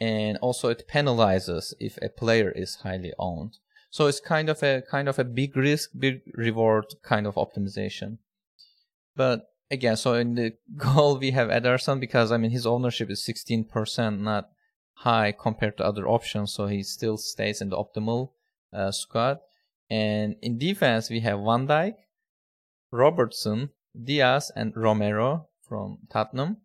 and 0.00 0.38
also 0.38 0.68
it 0.68 0.86
penalizes 0.88 1.74
if 1.80 1.98
a 2.00 2.08
player 2.08 2.52
is 2.52 2.76
highly 2.84 3.12
owned. 3.18 3.58
So 3.90 4.06
it's 4.06 4.20
kind 4.20 4.48
of 4.48 4.62
a 4.62 4.80
kind 4.88 5.08
of 5.08 5.18
a 5.18 5.24
big 5.24 5.56
risk, 5.56 5.90
big 5.98 6.20
reward 6.34 6.84
kind 7.02 7.26
of 7.26 7.34
optimization. 7.34 8.18
But 9.16 9.48
again, 9.72 9.96
so 9.96 10.14
in 10.14 10.36
the 10.36 10.52
goal 10.76 11.18
we 11.18 11.32
have 11.32 11.48
Ederson 11.48 11.98
because 11.98 12.30
I 12.30 12.36
mean 12.36 12.52
his 12.52 12.64
ownership 12.64 13.10
is 13.10 13.26
16%, 13.26 14.20
not 14.20 14.50
high 14.98 15.32
compared 15.32 15.78
to 15.78 15.84
other 15.84 16.06
options, 16.06 16.52
so 16.52 16.68
he 16.68 16.84
still 16.84 17.16
stays 17.16 17.60
in 17.60 17.70
the 17.70 17.76
optimal 17.76 18.30
uh, 18.72 18.92
squad. 18.92 19.38
And 19.90 20.36
in 20.42 20.58
defense 20.58 21.10
we 21.10 21.18
have 21.26 21.40
Van 21.40 21.66
Dijk, 21.66 21.96
Robertson, 22.92 23.70
Dias, 24.00 24.50
and 24.54 24.76
Romero 24.76 25.48
from 25.68 25.98
Tottenham. 26.10 26.58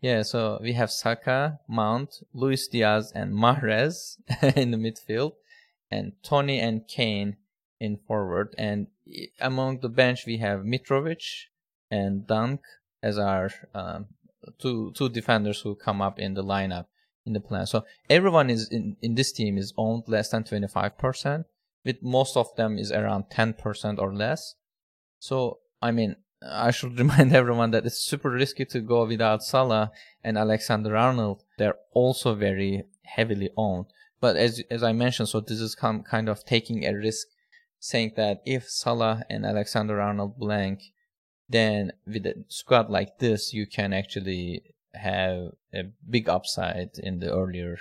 Yeah, 0.00 0.22
so 0.22 0.58
we 0.62 0.72
have 0.72 0.90
Saka, 0.90 1.60
Mount, 1.68 2.22
Luis 2.32 2.68
Diaz, 2.68 3.12
and 3.14 3.34
Mahrez 3.34 4.16
in 4.56 4.70
the 4.70 4.78
midfield 4.78 5.32
and 5.90 6.12
Toney 6.22 6.58
and 6.58 6.86
Kane 6.86 7.36
in 7.80 7.98
forward. 8.06 8.54
And 8.56 8.86
among 9.40 9.80
the 9.80 9.88
bench, 9.88 10.26
we 10.26 10.38
have 10.38 10.60
Mitrovic 10.60 11.46
and 11.90 12.26
Dunk 12.26 12.60
as 13.02 13.18
our 13.18 13.50
um, 13.74 14.06
two 14.58 14.92
two 14.92 15.08
defenders 15.08 15.60
who 15.60 15.74
come 15.74 16.00
up 16.00 16.18
in 16.18 16.34
the 16.34 16.44
lineup 16.44 16.86
in 17.26 17.32
the 17.32 17.40
plan. 17.40 17.66
So 17.66 17.84
everyone 18.08 18.50
is 18.50 18.68
in, 18.70 18.96
in 19.02 19.14
this 19.14 19.32
team 19.32 19.58
is 19.58 19.72
owned 19.76 20.04
less 20.06 20.30
than 20.30 20.44
25%, 20.44 21.44
with 21.84 22.02
most 22.02 22.36
of 22.36 22.54
them 22.56 22.78
is 22.78 22.92
around 22.92 23.24
10% 23.30 23.98
or 23.98 24.14
less. 24.14 24.54
So 25.18 25.58
I 25.82 25.90
mean, 25.90 26.16
I 26.42 26.70
should 26.70 26.98
remind 26.98 27.34
everyone 27.34 27.70
that 27.72 27.86
it's 27.86 27.98
super 27.98 28.30
risky 28.30 28.64
to 28.66 28.80
go 28.80 29.06
without 29.06 29.42
Salah 29.42 29.92
and 30.24 30.38
Alexander 30.38 30.96
Arnold. 30.96 31.44
They're 31.58 31.78
also 31.92 32.34
very 32.34 32.84
heavily 33.02 33.50
owned. 33.56 33.86
But 34.20 34.36
as 34.36 34.62
as 34.70 34.82
I 34.82 34.92
mentioned, 34.92 35.28
so 35.28 35.40
this 35.40 35.60
is 35.60 35.74
kind 35.74 36.28
of 36.28 36.44
taking 36.44 36.84
a 36.84 36.92
risk, 36.92 37.26
saying 37.78 38.12
that 38.16 38.42
if 38.44 38.68
Salah 38.68 39.22
and 39.30 39.46
Alexander 39.46 40.00
Arnold 40.00 40.38
blank, 40.38 40.80
then 41.48 41.92
with 42.06 42.26
a 42.26 42.44
squad 42.48 42.90
like 42.90 43.18
this, 43.18 43.54
you 43.54 43.66
can 43.66 43.92
actually 43.92 44.62
have 44.94 45.52
a 45.74 45.84
big 46.08 46.28
upside 46.28 46.90
in 46.98 47.20
the 47.20 47.32
earlier 47.32 47.78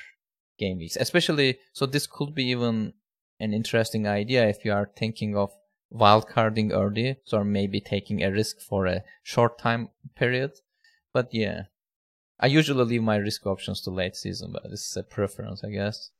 game 0.57 0.77
weeks. 0.77 0.95
Especially, 0.95 1.59
so 1.73 1.85
this 1.85 2.07
could 2.07 2.33
be 2.33 2.45
even 2.45 2.93
an 3.39 3.53
interesting 3.53 4.07
idea 4.07 4.47
if 4.47 4.63
you 4.63 4.71
are 4.71 4.89
thinking 4.95 5.35
of 5.35 5.51
wildcarding 5.93 6.71
early, 6.71 7.17
so 7.25 7.43
maybe 7.43 7.81
taking 7.81 8.23
a 8.23 8.31
risk 8.31 8.59
for 8.59 8.85
a 8.85 9.03
short 9.23 9.57
time 9.57 9.89
period. 10.15 10.51
But 11.13 11.29
yeah, 11.33 11.63
I 12.39 12.47
usually 12.47 12.85
leave 12.85 13.03
my 13.03 13.17
risk 13.17 13.45
options 13.45 13.81
to 13.81 13.89
late 13.89 14.15
season, 14.15 14.51
but 14.51 14.63
this 14.69 14.89
is 14.89 14.97
a 14.97 15.03
preference, 15.03 15.63
I 15.63 15.71
guess. 15.71 16.11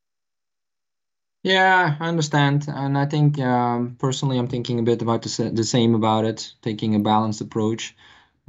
Yeah, 1.43 1.95
I 1.99 2.07
understand. 2.07 2.65
And 2.67 2.97
I 2.97 3.05
think 3.05 3.39
um, 3.39 3.95
personally, 3.97 4.37
I'm 4.37 4.49
thinking 4.49 4.79
a 4.79 4.83
bit 4.83 5.01
about 5.01 5.21
the, 5.21 5.51
the 5.53 5.63
same 5.63 5.95
about 5.95 6.25
it, 6.25 6.51
taking 6.61 6.95
a 6.95 6.99
balanced 6.99 7.39
approach. 7.39 7.95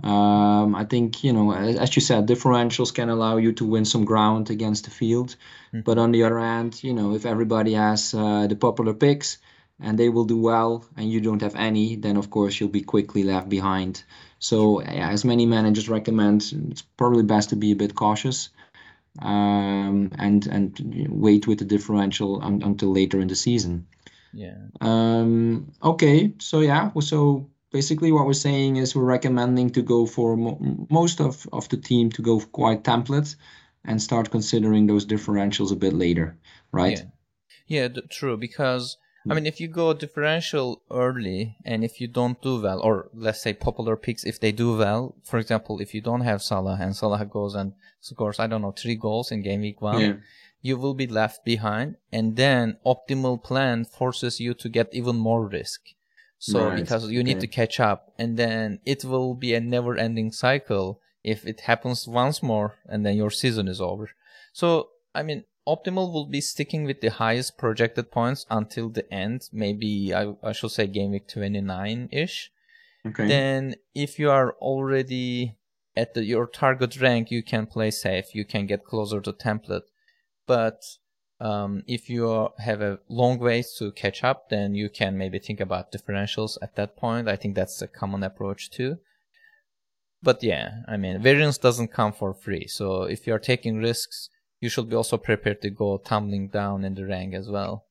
Um, 0.02 0.74
I 0.74 0.84
think, 0.84 1.22
you 1.22 1.32
know, 1.32 1.52
as 1.52 1.94
you 1.94 2.02
said, 2.02 2.26
differentials 2.26 2.92
can 2.92 3.10
allow 3.10 3.36
you 3.36 3.52
to 3.52 3.66
win 3.66 3.84
some 3.84 4.04
ground 4.04 4.50
against 4.50 4.84
the 4.84 4.90
field. 4.90 5.36
Mm. 5.72 5.84
But 5.84 5.98
on 5.98 6.10
the 6.10 6.24
other 6.24 6.40
hand, 6.40 6.82
you 6.82 6.94
know, 6.94 7.14
if 7.14 7.26
everybody 7.26 7.74
has 7.74 8.14
uh, 8.14 8.46
the 8.46 8.56
popular 8.56 8.94
picks 8.94 9.38
and 9.82 9.98
they 9.98 10.08
will 10.08 10.24
do 10.24 10.38
well 10.38 10.84
and 10.96 11.10
you 11.10 11.20
don't 11.20 11.42
have 11.42 11.54
any, 11.54 11.96
then 11.96 12.16
of 12.16 12.30
course 12.30 12.60
you'll 12.60 12.68
be 12.68 12.82
quickly 12.82 13.22
left 13.24 13.48
behind. 13.48 14.04
So, 14.38 14.82
yeah, 14.82 15.10
as 15.10 15.24
many 15.24 15.46
managers 15.46 15.88
recommend, 15.88 16.52
it's 16.70 16.82
probably 16.82 17.22
best 17.22 17.50
to 17.50 17.56
be 17.56 17.72
a 17.72 17.76
bit 17.76 17.94
cautious 17.94 18.50
um, 19.18 20.12
and 20.18 20.46
and 20.46 21.08
wait 21.10 21.46
with 21.46 21.58
the 21.58 21.64
differential 21.64 22.42
un- 22.42 22.62
until 22.62 22.92
later 22.92 23.20
in 23.20 23.28
the 23.28 23.34
season. 23.34 23.86
Yeah. 24.32 24.56
Um, 24.80 25.72
okay, 25.82 26.34
so 26.38 26.60
yeah, 26.60 26.90
so 27.00 27.50
basically 27.72 28.12
what 28.12 28.26
we're 28.26 28.32
saying 28.32 28.76
is 28.76 28.94
we're 28.94 29.04
recommending 29.04 29.70
to 29.70 29.82
go 29.82 30.06
for 30.06 30.36
mo- 30.36 30.86
most 30.88 31.20
of, 31.20 31.46
of 31.52 31.68
the 31.68 31.76
team 31.76 32.10
to 32.10 32.22
go 32.22 32.40
quite 32.40 32.84
template 32.84 33.34
and 33.84 34.00
start 34.00 34.30
considering 34.30 34.86
those 34.86 35.06
differentials 35.06 35.72
a 35.72 35.76
bit 35.76 35.92
later, 35.92 36.36
right? 36.70 37.04
Yeah, 37.66 37.88
yeah 37.88 38.00
true. 38.10 38.36
Because 38.36 38.96
I 39.28 39.34
mean, 39.34 39.44
if 39.44 39.60
you 39.60 39.68
go 39.68 39.92
differential 39.92 40.82
early 40.90 41.56
and 41.64 41.84
if 41.84 42.00
you 42.00 42.08
don't 42.08 42.40
do 42.40 42.60
well, 42.62 42.80
or 42.80 43.10
let's 43.12 43.42
say 43.42 43.52
popular 43.52 43.96
picks, 43.96 44.24
if 44.24 44.40
they 44.40 44.50
do 44.50 44.76
well, 44.76 45.14
for 45.22 45.38
example, 45.38 45.78
if 45.80 45.92
you 45.92 46.00
don't 46.00 46.22
have 46.22 46.42
Salah 46.42 46.78
and 46.80 46.96
Salah 46.96 47.26
goes 47.26 47.54
and 47.54 47.74
scores, 48.00 48.40
I 48.40 48.46
don't 48.46 48.62
know, 48.62 48.72
three 48.72 48.94
goals 48.96 49.30
in 49.30 49.42
game 49.42 49.60
week 49.60 49.82
one, 49.82 50.00
yeah. 50.00 50.12
you 50.62 50.78
will 50.78 50.94
be 50.94 51.06
left 51.06 51.44
behind. 51.44 51.96
And 52.10 52.36
then 52.36 52.78
optimal 52.86 53.42
plan 53.42 53.84
forces 53.84 54.40
you 54.40 54.54
to 54.54 54.68
get 54.70 54.94
even 54.94 55.16
more 55.16 55.46
risk. 55.46 55.80
So 56.38 56.68
right. 56.68 56.76
because 56.76 57.10
you 57.10 57.22
need 57.22 57.36
okay. 57.36 57.46
to 57.46 57.52
catch 57.52 57.78
up 57.78 58.14
and 58.18 58.38
then 58.38 58.80
it 58.86 59.04
will 59.04 59.34
be 59.34 59.52
a 59.52 59.60
never 59.60 59.98
ending 59.98 60.32
cycle 60.32 60.98
if 61.22 61.46
it 61.46 61.60
happens 61.60 62.08
once 62.08 62.42
more 62.42 62.76
and 62.86 63.04
then 63.04 63.18
your 63.18 63.30
season 63.30 63.68
is 63.68 63.82
over. 63.82 64.08
So, 64.54 64.88
I 65.14 65.22
mean, 65.22 65.44
optimal 65.74 66.12
will 66.12 66.26
be 66.26 66.40
sticking 66.40 66.84
with 66.84 67.00
the 67.00 67.10
highest 67.10 67.58
projected 67.58 68.10
points 68.10 68.46
until 68.50 68.88
the 68.88 69.10
end. 69.12 69.48
Maybe 69.52 70.12
I, 70.14 70.34
I 70.42 70.52
should 70.52 70.72
say 70.72 70.86
game 70.86 71.12
week 71.12 71.28
29 71.28 72.08
ish. 72.12 72.50
Okay. 73.06 73.28
Then 73.28 73.74
if 73.94 74.18
you 74.18 74.30
are 74.30 74.52
already 74.60 75.56
at 75.96 76.14
the, 76.14 76.24
your 76.24 76.46
target 76.46 77.00
rank, 77.00 77.30
you 77.30 77.42
can 77.42 77.66
play 77.66 77.90
safe. 77.90 78.34
You 78.34 78.44
can 78.44 78.66
get 78.66 78.84
closer 78.84 79.20
to 79.20 79.32
template. 79.32 79.88
But 80.46 80.82
um, 81.40 81.82
if 81.86 82.10
you 82.10 82.50
have 82.58 82.82
a 82.82 82.98
long 83.08 83.38
ways 83.38 83.74
to 83.78 83.92
catch 83.92 84.22
up, 84.22 84.50
then 84.50 84.74
you 84.74 84.90
can 84.90 85.16
maybe 85.16 85.38
think 85.38 85.60
about 85.60 85.92
differentials 85.92 86.58
at 86.62 86.76
that 86.76 86.96
point. 86.96 87.28
I 87.28 87.36
think 87.36 87.54
that's 87.54 87.80
a 87.80 87.88
common 87.88 88.22
approach 88.22 88.70
too. 88.70 88.98
But 90.22 90.42
yeah, 90.42 90.82
I 90.86 90.98
mean, 90.98 91.22
variance 91.22 91.56
doesn't 91.56 91.92
come 91.92 92.12
for 92.12 92.34
free. 92.34 92.66
So 92.66 93.04
if 93.04 93.26
you're 93.26 93.38
taking 93.38 93.78
risks, 93.78 94.28
you 94.60 94.68
should 94.68 94.88
be 94.88 94.96
also 94.96 95.16
prepared 95.16 95.62
to 95.62 95.70
go 95.70 95.98
tumbling 95.98 96.48
down 96.48 96.84
in 96.84 96.94
the 96.94 97.06
rank 97.06 97.34
as 97.34 97.48
well. 97.48 97.86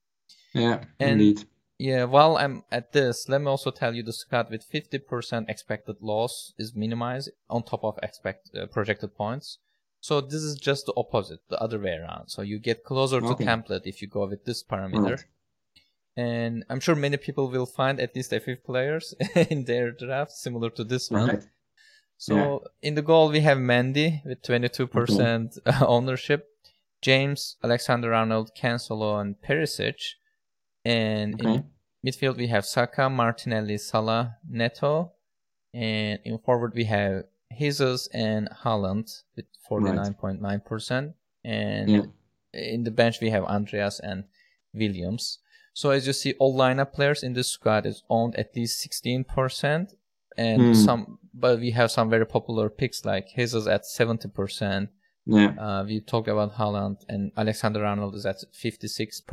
Yeah, 0.53 0.83
and 0.99 1.21
indeed. 1.21 1.45
Yeah, 1.79 2.03
while 2.03 2.35
I'm 2.35 2.63
at 2.71 2.91
this, 2.91 3.29
let 3.29 3.39
me 3.39 3.47
also 3.47 3.71
tell 3.71 3.95
you 3.95 4.03
the 4.03 4.11
squad 4.11 4.51
with 4.51 4.69
50% 4.69 5.49
expected 5.49 5.95
loss 6.01 6.53
is 6.57 6.75
minimized 6.75 7.31
on 7.49 7.63
top 7.63 7.85
of 7.85 7.97
expect 8.03 8.49
uh, 8.53 8.65
projected 8.65 9.15
points. 9.15 9.59
So 10.01 10.19
this 10.19 10.41
is 10.41 10.57
just 10.57 10.85
the 10.85 10.93
opposite, 10.97 11.39
the 11.49 11.61
other 11.61 11.79
way 11.79 11.93
around. 11.93 12.29
So 12.29 12.41
you 12.41 12.59
get 12.59 12.83
closer 12.83 13.17
okay. 13.17 13.45
to 13.45 13.49
template 13.49 13.81
if 13.85 14.01
you 14.01 14.09
go 14.09 14.27
with 14.27 14.43
this 14.43 14.61
parameter. 14.61 15.11
Right. 15.11 15.25
And 16.17 16.65
I'm 16.69 16.81
sure 16.81 16.95
many 16.95 17.15
people 17.15 17.49
will 17.49 17.65
find 17.65 17.99
at 18.01 18.13
least 18.13 18.33
a 18.33 18.41
few 18.41 18.57
players 18.57 19.13
in 19.49 19.63
their 19.63 19.91
draft 19.91 20.31
similar 20.31 20.69
to 20.71 20.83
this 20.83 21.09
one. 21.09 21.27
Right. 21.27 21.43
So 22.17 22.35
yeah. 22.35 22.89
in 22.89 22.95
the 22.95 23.01
goal 23.01 23.29
we 23.29 23.39
have 23.39 23.57
Mendy 23.57 24.23
with 24.25 24.41
22% 24.41 25.59
okay. 25.65 25.85
ownership. 25.85 26.45
James, 27.01 27.57
Alexander 27.63 28.13
Arnold, 28.13 28.51
Cancelo, 28.55 29.21
and 29.21 29.35
Perisic. 29.41 30.15
And 30.85 31.35
okay. 31.35 31.55
in 31.55 31.63
midfield, 32.05 32.37
we 32.37 32.47
have 32.47 32.65
Saka, 32.65 33.09
Martinelli, 33.09 33.77
Salah, 33.77 34.37
Neto. 34.49 35.13
And 35.73 36.19
in 36.25 36.37
forward, 36.39 36.73
we 36.73 36.85
have 36.85 37.23
Jesus 37.57 38.07
and 38.13 38.49
Haaland 38.63 39.23
with 39.35 39.45
49.9%. 39.69 41.13
And 41.43 41.89
yeah. 41.89 42.01
in 42.53 42.83
the 42.83 42.91
bench, 42.91 43.19
we 43.21 43.29
have 43.29 43.43
Andreas 43.45 43.99
and 43.99 44.25
Williams. 44.73 45.39
So 45.73 45.91
as 45.91 46.05
you 46.07 46.13
see, 46.13 46.33
all 46.39 46.57
lineup 46.57 46.93
players 46.93 47.23
in 47.23 47.33
the 47.33 47.43
squad 47.43 47.85
is 47.85 48.03
owned 48.09 48.35
at 48.35 48.55
least 48.55 48.85
16%. 48.85 49.93
And 50.37 50.61
mm. 50.61 50.75
some, 50.75 51.19
but 51.33 51.59
we 51.59 51.71
have 51.71 51.91
some 51.91 52.09
very 52.09 52.25
popular 52.25 52.69
picks 52.69 53.05
like 53.05 53.27
Jesus 53.35 53.67
at 53.67 53.83
70%. 53.83 54.89
Yeah. 55.25 55.53
Uh, 55.59 55.83
we 55.85 56.01
talked 56.01 56.27
about 56.27 56.55
Haaland 56.55 57.03
and 57.07 57.31
Alexander 57.37 57.85
Arnold 57.85 58.15
is 58.15 58.25
at 58.25 58.37
56%, 58.53 59.23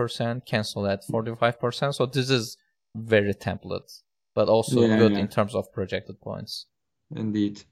Cancelo 0.46 0.92
at 0.92 1.06
45%. 1.06 1.94
So 1.94 2.06
this 2.06 2.28
is 2.28 2.56
very 2.94 3.34
template, 3.34 4.02
but 4.34 4.48
also 4.48 4.82
yeah, 4.82 4.98
good 4.98 5.12
yeah. 5.12 5.18
in 5.18 5.28
terms 5.28 5.54
of 5.54 5.72
projected 5.72 6.20
points. 6.20 6.66
Indeed. 7.14 7.62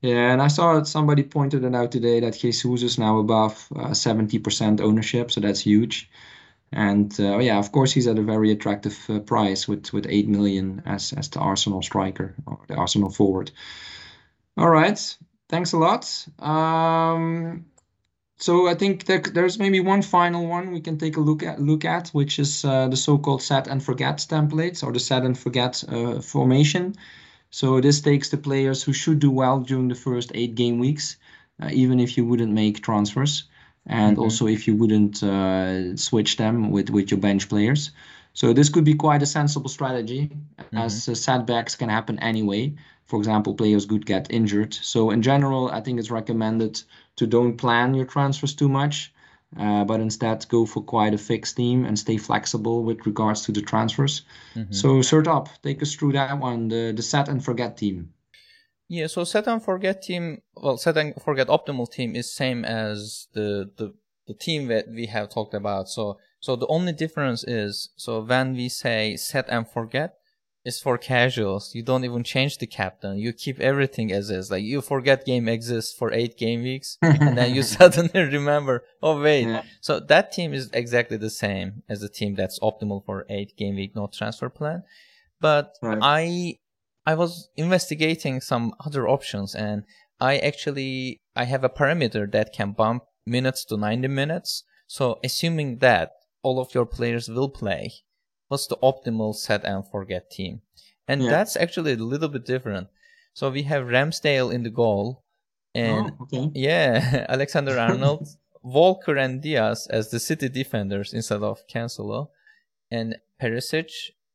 Yeah, 0.00 0.32
and 0.32 0.42
I 0.42 0.48
saw 0.48 0.82
somebody 0.82 1.22
pointed 1.22 1.64
it 1.64 1.74
out 1.74 1.90
today 1.90 2.20
that 2.20 2.38
Jesus 2.38 2.82
is 2.82 2.98
now 2.98 3.18
above 3.18 3.66
uh, 3.74 3.88
70% 3.88 4.80
ownership, 4.80 5.30
so 5.30 5.40
that's 5.40 5.60
huge. 5.60 6.10
And 6.72 7.18
uh, 7.18 7.38
yeah, 7.38 7.58
of 7.58 7.72
course, 7.72 7.92
he's 7.92 8.06
at 8.06 8.18
a 8.18 8.22
very 8.22 8.50
attractive 8.50 8.98
uh, 9.08 9.20
price 9.20 9.68
with 9.68 9.92
with 9.92 10.06
eight 10.08 10.28
million 10.28 10.82
as 10.84 11.12
as 11.12 11.30
the 11.30 11.38
Arsenal 11.38 11.82
striker 11.82 12.34
or 12.46 12.58
the 12.66 12.74
Arsenal 12.74 13.10
forward. 13.10 13.52
All 14.56 14.68
right, 14.68 15.16
thanks 15.54 15.72
a 15.72 15.78
lot. 15.78 16.04
Um, 16.40 17.64
so 18.36 18.66
I 18.66 18.74
think 18.74 19.04
there, 19.04 19.20
there's 19.20 19.56
maybe 19.56 19.78
one 19.78 20.02
final 20.02 20.48
one 20.48 20.72
we 20.72 20.80
can 20.80 20.98
take 20.98 21.16
a 21.16 21.20
look 21.20 21.44
at, 21.44 21.60
look 21.60 21.84
at 21.84 22.08
which 22.08 22.40
is 22.40 22.64
uh, 22.64 22.88
the 22.88 22.96
so-called 22.96 23.40
set 23.40 23.68
and 23.68 23.80
forget 23.80 24.16
templates 24.18 24.82
or 24.82 24.92
the 24.92 24.98
set 24.98 25.22
and 25.22 25.38
forget 25.38 25.84
uh, 25.88 26.20
formation. 26.20 26.94
So 27.50 27.80
this 27.80 28.00
takes 28.00 28.30
the 28.30 28.36
players 28.36 28.82
who 28.82 28.92
should 28.92 29.20
do 29.20 29.30
well 29.30 29.60
during 29.60 29.86
the 29.86 29.94
first 29.94 30.32
eight 30.34 30.56
game 30.56 30.80
weeks, 30.80 31.16
uh, 31.62 31.70
even 31.72 32.00
if 32.00 32.16
you 32.16 32.26
wouldn't 32.26 32.52
make 32.52 32.82
transfers 32.82 33.44
and 33.86 34.16
mm-hmm. 34.16 34.24
also 34.24 34.48
if 34.48 34.66
you 34.66 34.74
wouldn't 34.74 35.22
uh, 35.22 35.96
switch 35.96 36.36
them 36.36 36.72
with 36.72 36.90
with 36.90 37.12
your 37.12 37.20
bench 37.20 37.48
players. 37.48 37.92
So 38.34 38.52
this 38.52 38.68
could 38.68 38.84
be 38.84 38.94
quite 38.94 39.22
a 39.22 39.26
sensible 39.26 39.70
strategy, 39.70 40.28
mm-hmm. 40.28 40.76
as 40.76 41.08
uh, 41.08 41.14
setbacks 41.14 41.76
can 41.76 41.88
happen 41.88 42.18
anyway. 42.18 42.74
For 43.06 43.18
example, 43.18 43.54
players 43.54 43.86
could 43.86 44.04
get 44.04 44.30
injured. 44.30 44.74
So 44.74 45.10
in 45.10 45.22
general, 45.22 45.70
I 45.70 45.80
think 45.80 45.98
it's 45.98 46.10
recommended 46.10 46.82
to 47.16 47.26
don't 47.26 47.56
plan 47.56 47.94
your 47.94 48.06
transfers 48.06 48.54
too 48.54 48.68
much, 48.68 49.12
uh, 49.58 49.84
but 49.84 50.00
instead 50.00 50.46
go 50.48 50.66
for 50.66 50.82
quite 50.82 51.14
a 51.14 51.18
fixed 51.18 51.56
team 51.56 51.84
and 51.84 51.98
stay 51.98 52.16
flexible 52.16 52.82
with 52.82 53.06
regards 53.06 53.42
to 53.42 53.52
the 53.52 53.62
transfers. 53.62 54.22
Mm-hmm. 54.54 54.72
So 54.72 54.88
Sertalp, 55.00 55.48
take 55.62 55.80
us 55.82 55.94
through 55.94 56.12
that 56.12 56.38
one, 56.38 56.68
the 56.68 56.92
the 56.96 57.02
set 57.02 57.28
and 57.28 57.44
forget 57.44 57.76
team. 57.76 58.14
Yeah, 58.88 59.06
so 59.06 59.24
set 59.24 59.46
and 59.46 59.62
forget 59.62 60.02
team, 60.02 60.42
well, 60.56 60.76
set 60.76 60.96
and 60.96 61.14
forget 61.22 61.48
optimal 61.48 61.90
team 61.90 62.14
is 62.16 62.34
same 62.34 62.64
as 62.64 63.28
the 63.32 63.70
the 63.76 63.94
the 64.26 64.34
team 64.34 64.68
that 64.68 64.88
we 64.88 65.06
have 65.06 65.28
talked 65.28 65.54
about. 65.54 65.88
So 65.88 66.18
so 66.44 66.56
the 66.56 66.66
only 66.66 66.92
difference 66.92 67.42
is 67.42 67.88
so 67.96 68.20
when 68.20 68.54
we 68.54 68.68
say 68.68 69.16
set 69.16 69.46
and 69.48 69.66
forget, 69.66 70.18
it's 70.62 70.78
for 70.78 70.98
casuals. 70.98 71.74
You 71.74 71.82
don't 71.82 72.04
even 72.04 72.22
change 72.22 72.58
the 72.58 72.66
captain. 72.66 73.16
You 73.16 73.32
keep 73.32 73.58
everything 73.60 74.12
as 74.12 74.28
is. 74.28 74.50
Like 74.50 74.62
you 74.62 74.82
forget 74.82 75.24
game 75.24 75.48
exists 75.48 75.96
for 75.96 76.12
eight 76.12 76.36
game 76.36 76.62
weeks, 76.62 76.98
and 77.00 77.38
then 77.38 77.54
you 77.54 77.62
suddenly 77.78 78.20
remember. 78.36 78.84
Oh 79.02 79.22
wait, 79.22 79.46
yeah. 79.46 79.62
so 79.80 80.00
that 80.00 80.32
team 80.32 80.52
is 80.52 80.68
exactly 80.74 81.16
the 81.16 81.30
same 81.30 81.82
as 81.88 82.02
the 82.02 82.10
team 82.10 82.34
that's 82.34 82.58
optimal 82.60 83.06
for 83.06 83.24
eight 83.30 83.56
game 83.56 83.76
week 83.76 83.96
no 83.96 84.06
transfer 84.06 84.50
plan. 84.50 84.82
But 85.40 85.78
right. 85.80 85.98
I 86.02 86.58
I 87.06 87.14
was 87.14 87.48
investigating 87.56 88.42
some 88.42 88.74
other 88.84 89.08
options 89.08 89.54
and 89.54 89.84
I 90.20 90.36
actually 90.36 91.22
I 91.34 91.44
have 91.44 91.64
a 91.64 91.70
parameter 91.70 92.30
that 92.32 92.52
can 92.52 92.72
bump 92.72 93.04
minutes 93.24 93.64
to 93.66 93.78
90 93.78 94.08
minutes. 94.08 94.64
So 94.86 95.18
assuming 95.24 95.78
that 95.78 96.10
all 96.44 96.60
of 96.60 96.74
your 96.74 96.86
players 96.86 97.28
will 97.28 97.48
play, 97.48 97.92
what's 98.48 98.68
the 98.68 98.76
optimal 98.76 99.34
set 99.34 99.64
and 99.64 99.84
forget 99.90 100.30
team? 100.30 100.60
And 101.08 101.22
yeah. 101.22 101.30
that's 101.30 101.56
actually 101.56 101.94
a 101.94 101.96
little 101.96 102.28
bit 102.28 102.44
different. 102.44 102.88
So 103.32 103.50
we 103.50 103.62
have 103.64 103.86
Ramsdale 103.86 104.54
in 104.54 104.62
the 104.62 104.70
goal 104.70 105.24
and 105.74 106.12
oh, 106.20 106.22
okay. 106.22 106.50
yeah, 106.54 107.26
Alexander 107.28 107.78
Arnold, 107.78 108.28
Walker 108.62 109.16
and 109.16 109.42
Dias 109.42 109.88
as 109.90 110.10
the 110.10 110.20
city 110.20 110.48
defenders 110.48 111.12
instead 111.12 111.42
of 111.42 111.66
Cancelo 111.66 112.28
and 112.90 113.16
Perisic 113.42 113.90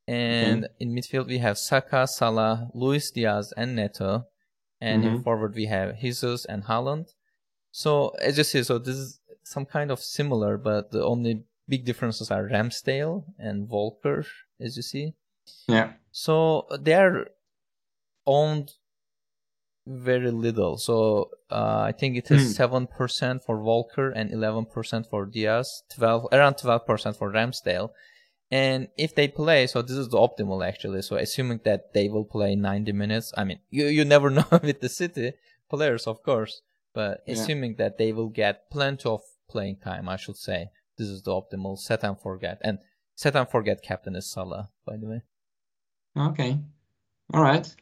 and 0.09 0.65
okay. 0.65 0.73
in 0.79 0.95
midfield, 0.95 1.27
we 1.27 1.37
have 1.37 1.59
Saka, 1.59 2.07
Salah, 2.07 2.71
Luis 2.73 3.11
Diaz, 3.11 3.53
and 3.55 3.75
Neto. 3.75 4.25
And 4.81 5.03
mm-hmm. 5.03 5.17
in 5.17 5.23
forward, 5.23 5.53
we 5.53 5.65
have 5.65 5.99
Jesus 5.99 6.45
and 6.45 6.63
Haaland. 6.63 7.09
So, 7.71 8.09
as 8.19 8.35
you 8.35 8.43
see, 8.43 8.63
so 8.63 8.79
this 8.79 8.95
is 8.95 9.19
some 9.43 9.65
kind 9.65 9.91
of 9.91 9.99
similar, 9.99 10.57
but 10.57 10.89
the 10.89 11.05
only 11.05 11.43
big 11.69 11.85
differences 11.85 12.31
are 12.31 12.49
Ramsdale 12.49 13.23
and 13.37 13.69
Walker, 13.69 14.25
as 14.59 14.75
you 14.75 14.83
see. 14.83 15.13
Yeah. 15.67 15.93
So, 16.11 16.67
they 16.79 16.93
are 16.93 17.27
owned 18.25 18.73
very 19.87 20.31
little. 20.31 20.77
So, 20.77 21.31
uh, 21.49 21.83
I 21.87 21.91
think 21.91 22.17
it 22.17 22.29
is 22.31 22.57
mm. 22.57 22.87
7% 22.89 23.43
for 23.45 23.61
Walker 23.61 24.09
and 24.09 24.31
11% 24.31 25.09
for 25.09 25.25
Dias, 25.25 25.83
12, 25.95 26.27
around 26.31 26.55
12% 26.55 27.15
for 27.15 27.31
Ramsdale. 27.31 27.89
And 28.51 28.87
if 28.97 29.13
they 29.13 29.27
play, 29.27 29.67
so 29.67 29.81
this 29.81 29.97
is 29.97 30.09
the 30.09 30.17
optimal 30.17 30.67
actually. 30.67 31.03
So 31.03 31.15
assuming 31.15 31.61
that 31.65 31.93
they 31.93 32.09
will 32.09 32.25
play 32.25 32.55
90 32.55 32.91
minutes, 32.93 33.31
I 33.37 33.43
mean, 33.43 33.59
you, 33.69 33.85
you 33.85 34.05
never 34.05 34.29
know 34.37 34.47
with 34.63 34.81
the 34.81 34.89
City 34.89 35.33
players, 35.69 36.07
of 36.07 36.23
course, 36.23 36.61
but 36.93 37.21
yeah. 37.27 37.35
assuming 37.35 37.75
that 37.75 37.97
they 37.97 38.11
will 38.11 38.29
get 38.29 38.71
plenty 38.71 39.07
of 39.07 39.21
playing 39.49 39.77
time, 39.77 40.09
I 40.09 40.15
should 40.15 40.37
say, 40.37 40.69
this 40.99 41.07
is 41.07 41.23
the 41.23 41.31
optimal 41.31 41.79
set 41.79 42.03
and 42.03 42.19
forget. 42.19 42.59
And 42.63 42.77
set 43.15 43.35
and 43.35 43.49
forget 43.49 43.81
captain 43.81 44.15
is 44.15 44.29
Salah, 44.29 44.69
by 44.85 44.97
the 44.97 45.07
way. 45.07 45.21
Okay. 46.15 46.59
All 47.33 47.41
right. 47.41 47.73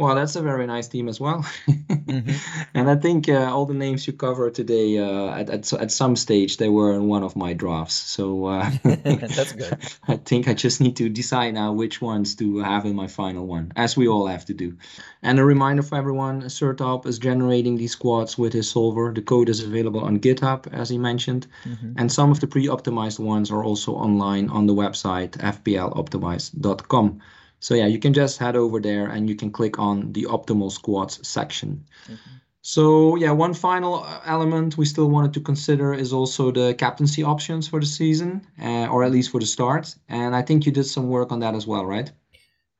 Well, 0.00 0.14
that's 0.14 0.34
a 0.34 0.40
very 0.40 0.66
nice 0.66 0.88
team 0.88 1.08
as 1.08 1.20
well. 1.20 1.44
mm-hmm. 1.68 2.30
And 2.74 2.88
I 2.88 2.96
think 2.96 3.28
uh, 3.28 3.52
all 3.52 3.66
the 3.66 3.74
names 3.74 4.06
you 4.06 4.14
covered 4.14 4.54
today, 4.54 4.98
uh, 4.98 5.28
at, 5.40 5.50
at, 5.50 5.72
at 5.74 5.92
some 5.92 6.16
stage, 6.16 6.56
they 6.56 6.70
were 6.70 6.94
in 6.94 7.06
one 7.06 7.22
of 7.22 7.36
my 7.36 7.52
drafts. 7.52 7.96
So 7.96 8.46
uh, 8.46 8.70
that's 8.82 9.52
good. 9.52 9.76
I 10.08 10.16
think 10.16 10.48
I 10.48 10.54
just 10.54 10.80
need 10.80 10.96
to 10.96 11.10
decide 11.10 11.52
now 11.52 11.72
which 11.72 12.00
ones 12.00 12.34
to 12.36 12.60
have 12.60 12.86
in 12.86 12.96
my 12.96 13.08
final 13.08 13.46
one, 13.46 13.72
as 13.76 13.94
we 13.94 14.08
all 14.08 14.26
have 14.26 14.46
to 14.46 14.54
do. 14.54 14.78
And 15.22 15.38
a 15.38 15.44
reminder 15.44 15.82
for 15.82 15.96
everyone 15.96 16.44
Sertalp 16.44 17.04
is 17.04 17.18
generating 17.18 17.76
these 17.76 17.92
squads 17.92 18.38
with 18.38 18.54
his 18.54 18.70
solver. 18.70 19.12
The 19.12 19.20
code 19.20 19.50
is 19.50 19.62
available 19.62 20.00
on 20.00 20.18
GitHub, 20.18 20.72
as 20.72 20.88
he 20.88 20.96
mentioned. 20.96 21.46
Mm-hmm. 21.64 21.92
And 21.98 22.10
some 22.10 22.30
of 22.30 22.40
the 22.40 22.46
pre 22.46 22.68
optimized 22.68 23.18
ones 23.18 23.50
are 23.50 23.62
also 23.62 23.92
online 23.92 24.48
on 24.48 24.66
the 24.66 24.74
website 24.74 25.32
fploptimized.com. 25.32 27.20
So 27.60 27.74
yeah, 27.74 27.86
you 27.86 27.98
can 27.98 28.12
just 28.12 28.38
head 28.38 28.56
over 28.56 28.80
there 28.80 29.06
and 29.06 29.28
you 29.28 29.36
can 29.36 29.50
click 29.50 29.78
on 29.78 30.12
the 30.12 30.24
optimal 30.24 30.72
squads 30.72 31.26
section. 31.26 31.84
Mm-hmm. 32.04 32.36
So 32.62 33.16
yeah, 33.16 33.30
one 33.30 33.54
final 33.54 34.04
uh, 34.04 34.20
element 34.24 34.76
we 34.76 34.84
still 34.84 35.08
wanted 35.08 35.32
to 35.34 35.40
consider 35.40 35.94
is 35.94 36.12
also 36.12 36.50
the 36.50 36.74
captaincy 36.74 37.22
options 37.22 37.68
for 37.68 37.80
the 37.80 37.86
season, 37.86 38.46
uh, 38.60 38.86
or 38.88 39.04
at 39.04 39.12
least 39.12 39.30
for 39.30 39.40
the 39.40 39.46
start. 39.46 39.94
And 40.08 40.36
I 40.36 40.42
think 40.42 40.66
you 40.66 40.72
did 40.72 40.84
some 40.84 41.08
work 41.08 41.32
on 41.32 41.40
that 41.40 41.54
as 41.54 41.66
well, 41.66 41.86
right? 41.86 42.10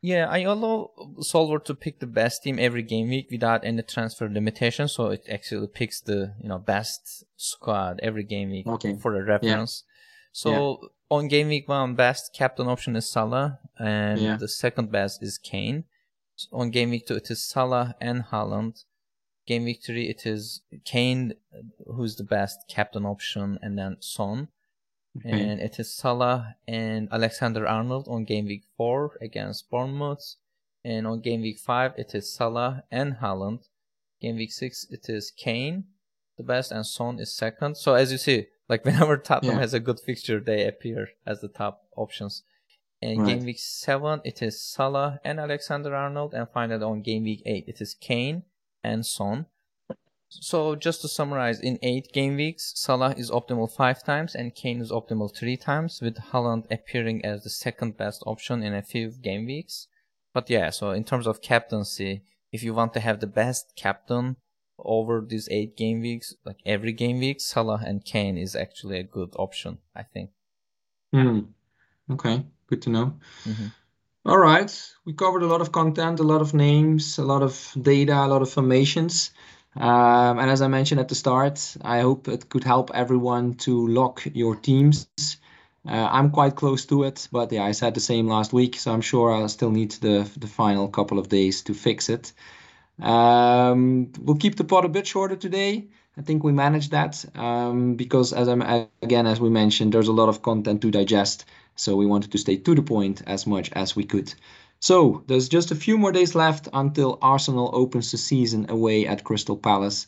Yeah, 0.03 0.29
I 0.31 0.39
allow 0.41 0.93
Solver 1.21 1.59
to 1.61 1.75
pick 1.75 2.01
the 2.01 2.07
best 2.07 2.43
team 2.43 2.59
every 2.59 2.83
game 2.83 3.09
week 3.09 3.29
without 3.31 3.65
any 3.65 3.83
transfer 3.83 4.29
limitation. 4.29 4.89
So 4.89 5.09
it 5.09 5.27
actually 5.31 5.67
picks 5.67 6.01
the 6.01 6.35
you 6.43 6.49
know 6.49 6.59
best 6.59 7.25
squad 7.37 8.01
every 8.03 8.25
game 8.25 8.51
week 8.51 8.67
okay. 8.67 8.97
for 8.97 9.15
a 9.17 9.25
reference. 9.25 9.85
Yeah. 9.87 9.93
So 10.33 10.91
on 11.11 11.29
game 11.29 11.49
week 11.49 11.69
one, 11.69 11.95
best 11.95 12.33
captain 12.33 12.69
option 12.69 12.97
is 12.97 13.11
Salah, 13.11 13.59
and 13.79 14.21
yeah. 14.21 14.37
the 14.37 14.49
second 14.49 14.91
best 14.93 15.23
is 15.23 15.39
Kane. 15.39 15.85
On 16.53 16.71
game 16.71 16.91
week 16.91 17.07
two, 17.07 17.17
it 17.17 17.31
is 17.31 17.43
Salah 17.43 17.95
and 18.01 18.25
Haaland. 18.25 18.85
Game 19.47 19.65
week 19.65 19.83
three, 19.85 20.09
it 20.09 20.25
is 20.25 20.63
Kane, 20.85 21.35
uh, 21.53 21.93
who's 21.93 22.17
the 22.17 22.25
best 22.25 22.61
captain 22.69 23.05
option, 23.05 23.59
and 23.61 23.77
then 23.77 23.97
Son. 24.01 24.49
And 25.25 25.61
it 25.61 25.81
is 25.81 25.93
Salah 25.93 26.55
and 26.69 27.09
Alexander 27.11 27.67
Arnold 27.67 28.07
on 28.09 28.25
game 28.25 28.45
week 28.45 28.63
four 28.77 29.19
against 29.21 29.69
Bournemouth. 29.69 30.37
And 30.85 31.05
on 31.05 31.21
game 31.21 31.43
week 31.43 31.59
five, 31.59 31.93
it 31.99 32.15
is 32.15 32.33
Salah 32.33 32.85
and 32.93 33.17
Haaland. 33.17 33.67
Game 34.21 34.37
week 34.37 34.53
six, 34.53 34.87
it 34.89 35.09
is 35.09 35.33
Kane, 35.33 35.85
the 36.39 36.45
best, 36.45 36.71
and 36.71 36.87
Son 36.87 37.19
is 37.19 37.33
second. 37.37 37.77
So 37.77 37.95
as 37.95 38.13
you 38.13 38.19
see, 38.19 38.47
like 38.71 38.85
whenever 38.87 39.19
Tottenham 39.19 39.57
yeah. 39.57 39.61
has 39.61 39.75
a 39.75 39.81
good 39.81 40.01
fixture, 40.01 40.41
they 40.41 40.67
appear 40.67 41.09
as 41.27 41.41
the 41.41 41.49
top 41.49 41.85
options. 41.97 42.45
In 43.03 43.19
right. 43.19 43.29
game 43.29 43.45
week 43.45 43.59
seven, 43.59 44.21
it 44.25 44.43
is 44.43 44.63
Salah 44.63 45.21
and 45.25 45.41
Alexander 45.41 45.95
Arnold, 45.95 46.33
and 46.35 46.47
finally 46.49 46.83
on 46.83 47.03
game 47.03 47.25
week 47.25 47.43
eight, 47.45 47.65
it 47.67 47.81
is 47.81 47.95
Kane 47.95 48.45
and 48.85 49.05
Son. 49.05 49.47
So 50.29 50.77
just 50.77 51.01
to 51.01 51.09
summarize, 51.09 51.61
in 51.61 51.79
eight 51.83 52.13
game 52.13 52.37
weeks, 52.37 52.73
Salah 52.77 53.15
is 53.17 53.31
optimal 53.31 53.69
five 53.71 54.05
times 54.05 54.37
and 54.37 54.55
Kane 54.55 54.81
is 54.81 54.93
optimal 54.93 55.35
three 55.35 55.57
times, 55.57 56.01
with 56.01 56.17
Haaland 56.31 56.71
appearing 56.71 57.25
as 57.25 57.43
the 57.43 57.51
second 57.51 57.97
best 57.97 58.23
option 58.27 58.63
in 58.63 58.73
a 58.73 58.83
few 58.83 59.11
game 59.11 59.47
weeks. 59.47 59.89
But 60.33 60.49
yeah, 60.49 60.71
so 60.71 60.91
in 60.91 61.03
terms 61.03 61.27
of 61.27 61.43
captaincy, 61.43 62.23
if 62.53 62.63
you 62.63 62.75
want 62.75 62.93
to 62.95 63.01
have 63.01 63.19
the 63.19 63.27
best 63.27 63.73
captain 63.75 64.37
over 64.85 65.21
these 65.27 65.49
eight 65.51 65.77
game 65.77 66.01
weeks, 66.01 66.35
like 66.45 66.59
every 66.67 66.93
game 66.93 67.21
week, 67.21 67.41
Salah 67.41 67.83
and 67.85 68.05
Kane 68.05 68.39
is 68.39 68.55
actually 68.57 68.99
a 68.99 69.03
good 69.03 69.35
option, 69.37 69.79
I 69.95 70.03
think. 70.03 70.31
Hmm. 71.13 71.41
Okay. 72.11 72.45
good 72.67 72.83
to 72.83 72.91
know. 72.91 73.19
Mm-hmm. 73.45 73.67
All 74.27 74.39
right, 74.39 74.71
we 75.07 75.15
covered 75.15 75.43
a 75.43 75.47
lot 75.47 75.61
of 75.61 75.73
content, 75.73 76.21
a 76.21 76.25
lot 76.25 76.43
of 76.43 76.53
names, 76.53 77.19
a 77.19 77.25
lot 77.25 77.43
of 77.43 77.75
data, 77.81 78.15
a 78.15 78.29
lot 78.29 78.43
of 78.43 78.51
formations. 78.51 79.31
Um, 79.77 80.39
and 80.39 80.51
as 80.51 80.61
I 80.63 80.69
mentioned 80.69 81.01
at 81.01 81.09
the 81.09 81.15
start, 81.15 81.77
I 81.83 82.01
hope 82.01 82.29
it 82.29 82.49
could 82.49 82.65
help 82.65 82.91
everyone 82.93 83.55
to 83.65 83.87
lock 83.87 84.27
your 84.35 84.57
teams. 84.57 85.09
Uh, 85.89 86.09
I'm 86.11 86.31
quite 86.31 86.57
close 86.57 86.85
to 86.87 87.05
it, 87.05 87.29
but 87.33 87.51
yeah, 87.53 87.65
I 87.65 87.73
said 87.73 87.95
the 87.95 88.01
same 88.01 88.29
last 88.29 88.53
week, 88.53 88.77
so 88.77 88.93
I'm 88.93 89.01
sure 89.01 89.33
I'll 89.33 89.49
still 89.49 89.71
need 89.71 89.93
the 89.93 90.31
the 90.37 90.47
final 90.49 90.89
couple 90.89 91.19
of 91.19 91.29
days 91.29 91.63
to 91.63 91.75
fix 91.75 92.09
it. 92.11 92.33
Um, 93.01 94.13
we'll 94.21 94.37
keep 94.37 94.57
the 94.57 94.65
pod 94.65 94.85
a 94.85 94.89
bit 94.89 95.07
shorter 95.07 95.37
today. 95.37 95.89
I 96.19 96.23
think 96.23 96.45
we 96.45 96.53
managed 96.53 96.91
that 96.91 97.25
um, 97.35 97.95
because, 97.95 98.33
as 98.33 98.49
I'm 98.49 98.63
again 99.03 99.27
as 99.27 99.41
we 99.41 99.49
mentioned, 99.49 99.95
there's 99.95 100.09
a 100.09 100.13
lot 100.13 100.29
of 100.29 100.43
content 100.43 100.83
to 100.83 100.91
digest, 100.91 101.45
so 101.77 101.97
we 101.97 102.07
wanted 102.07 102.33
to 102.33 102.39
stay 102.39 102.57
to 102.57 102.75
the 102.75 102.83
point 102.83 103.23
as 103.27 103.47
much 103.47 103.71
as 103.73 103.97
we 103.97 104.05
could. 104.05 104.35
So 104.81 105.23
there's 105.27 105.49
just 105.49 105.71
a 105.71 105.75
few 105.75 105.97
more 105.97 106.13
days 106.13 106.35
left 106.35 106.69
until 106.73 107.19
Arsenal 107.23 107.71
opens 107.73 108.11
the 108.11 108.19
season 108.19 108.67
away 108.71 109.07
at 109.07 109.25
Crystal 109.25 109.57
Palace, 109.57 110.07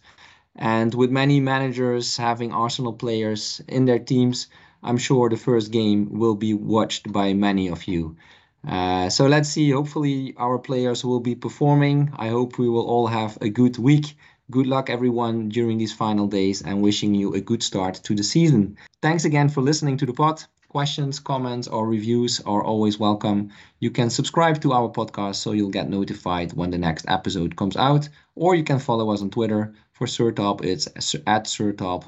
and 0.57 0.93
with 0.95 1.11
many 1.11 1.41
managers 1.41 2.17
having 2.17 2.53
Arsenal 2.53 2.93
players 2.93 3.63
in 3.69 3.85
their 3.87 3.99
teams, 3.99 4.49
I'm 4.83 4.99
sure 4.99 5.29
the 5.29 5.37
first 5.37 5.71
game 5.71 6.19
will 6.19 6.35
be 6.35 6.53
watched 6.53 7.13
by 7.13 7.33
many 7.33 7.69
of 7.69 7.87
you. 7.87 8.17
Uh, 8.67 9.09
so 9.09 9.27
let's 9.27 9.49
see. 9.49 9.71
Hopefully, 9.71 10.35
our 10.37 10.59
players 10.59 11.05
will 11.05 11.21
be 11.21 11.35
performing. 11.35 12.13
I 12.17 12.29
hope 12.29 12.59
we 12.59 12.69
will 12.69 12.87
all 12.87 13.09
have 13.09 13.37
a 13.41 13.49
good 13.49 13.77
week. 13.79 14.17
Good 14.51 14.67
luck, 14.67 14.91
everyone, 14.91 15.49
during 15.49 15.79
these 15.79 15.93
final 15.93 16.27
days, 16.27 16.63
and 16.63 16.83
wishing 16.83 17.15
you 17.15 17.35
a 17.35 17.41
good 17.41 17.63
start 17.63 17.95
to 18.05 18.15
the 18.15 18.23
season. 18.23 18.77
Thanks 19.01 19.25
again 19.25 19.49
for 19.49 19.63
listening 19.63 19.97
to 19.99 20.07
the 20.07 20.13
pod. 20.13 20.45
Questions, 20.69 21.19
comments, 21.21 21.69
or 21.69 21.87
reviews 21.87 22.41
are 22.47 22.63
always 22.63 22.99
welcome. 22.99 23.51
You 23.81 23.91
can 23.91 24.11
subscribe 24.11 24.61
to 24.63 24.73
our 24.73 24.89
podcast 24.89 25.37
so 25.37 25.53
you'll 25.53 25.71
get 25.71 25.91
notified 25.91 26.53
when 26.55 26.71
the 26.71 26.79
next 26.79 27.05
episode 27.09 27.57
comes 27.57 27.77
out, 27.77 28.09
or 28.37 28.55
you 28.55 28.65
can 28.65 28.79
follow 28.79 29.11
us 29.11 29.23
on 29.23 29.31
Twitter. 29.31 29.75
For 29.93 30.07
Sertalp, 30.07 30.65
it's 30.65 30.87
at 31.27 31.45
Sertalp 31.45 32.05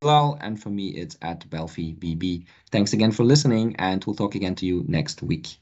Bilal, 0.00 0.38
and 0.40 0.60
for 0.60 0.70
me, 0.70 0.88
it's 0.88 1.16
at 1.22 1.48
BelfiBB. 1.48 2.44
Thanks 2.70 2.92
again 2.92 3.12
for 3.12 3.24
listening, 3.24 3.76
and 3.78 4.04
we'll 4.04 4.16
talk 4.16 4.34
again 4.34 4.54
to 4.56 4.66
you 4.66 4.84
next 4.88 5.22
week. 5.22 5.58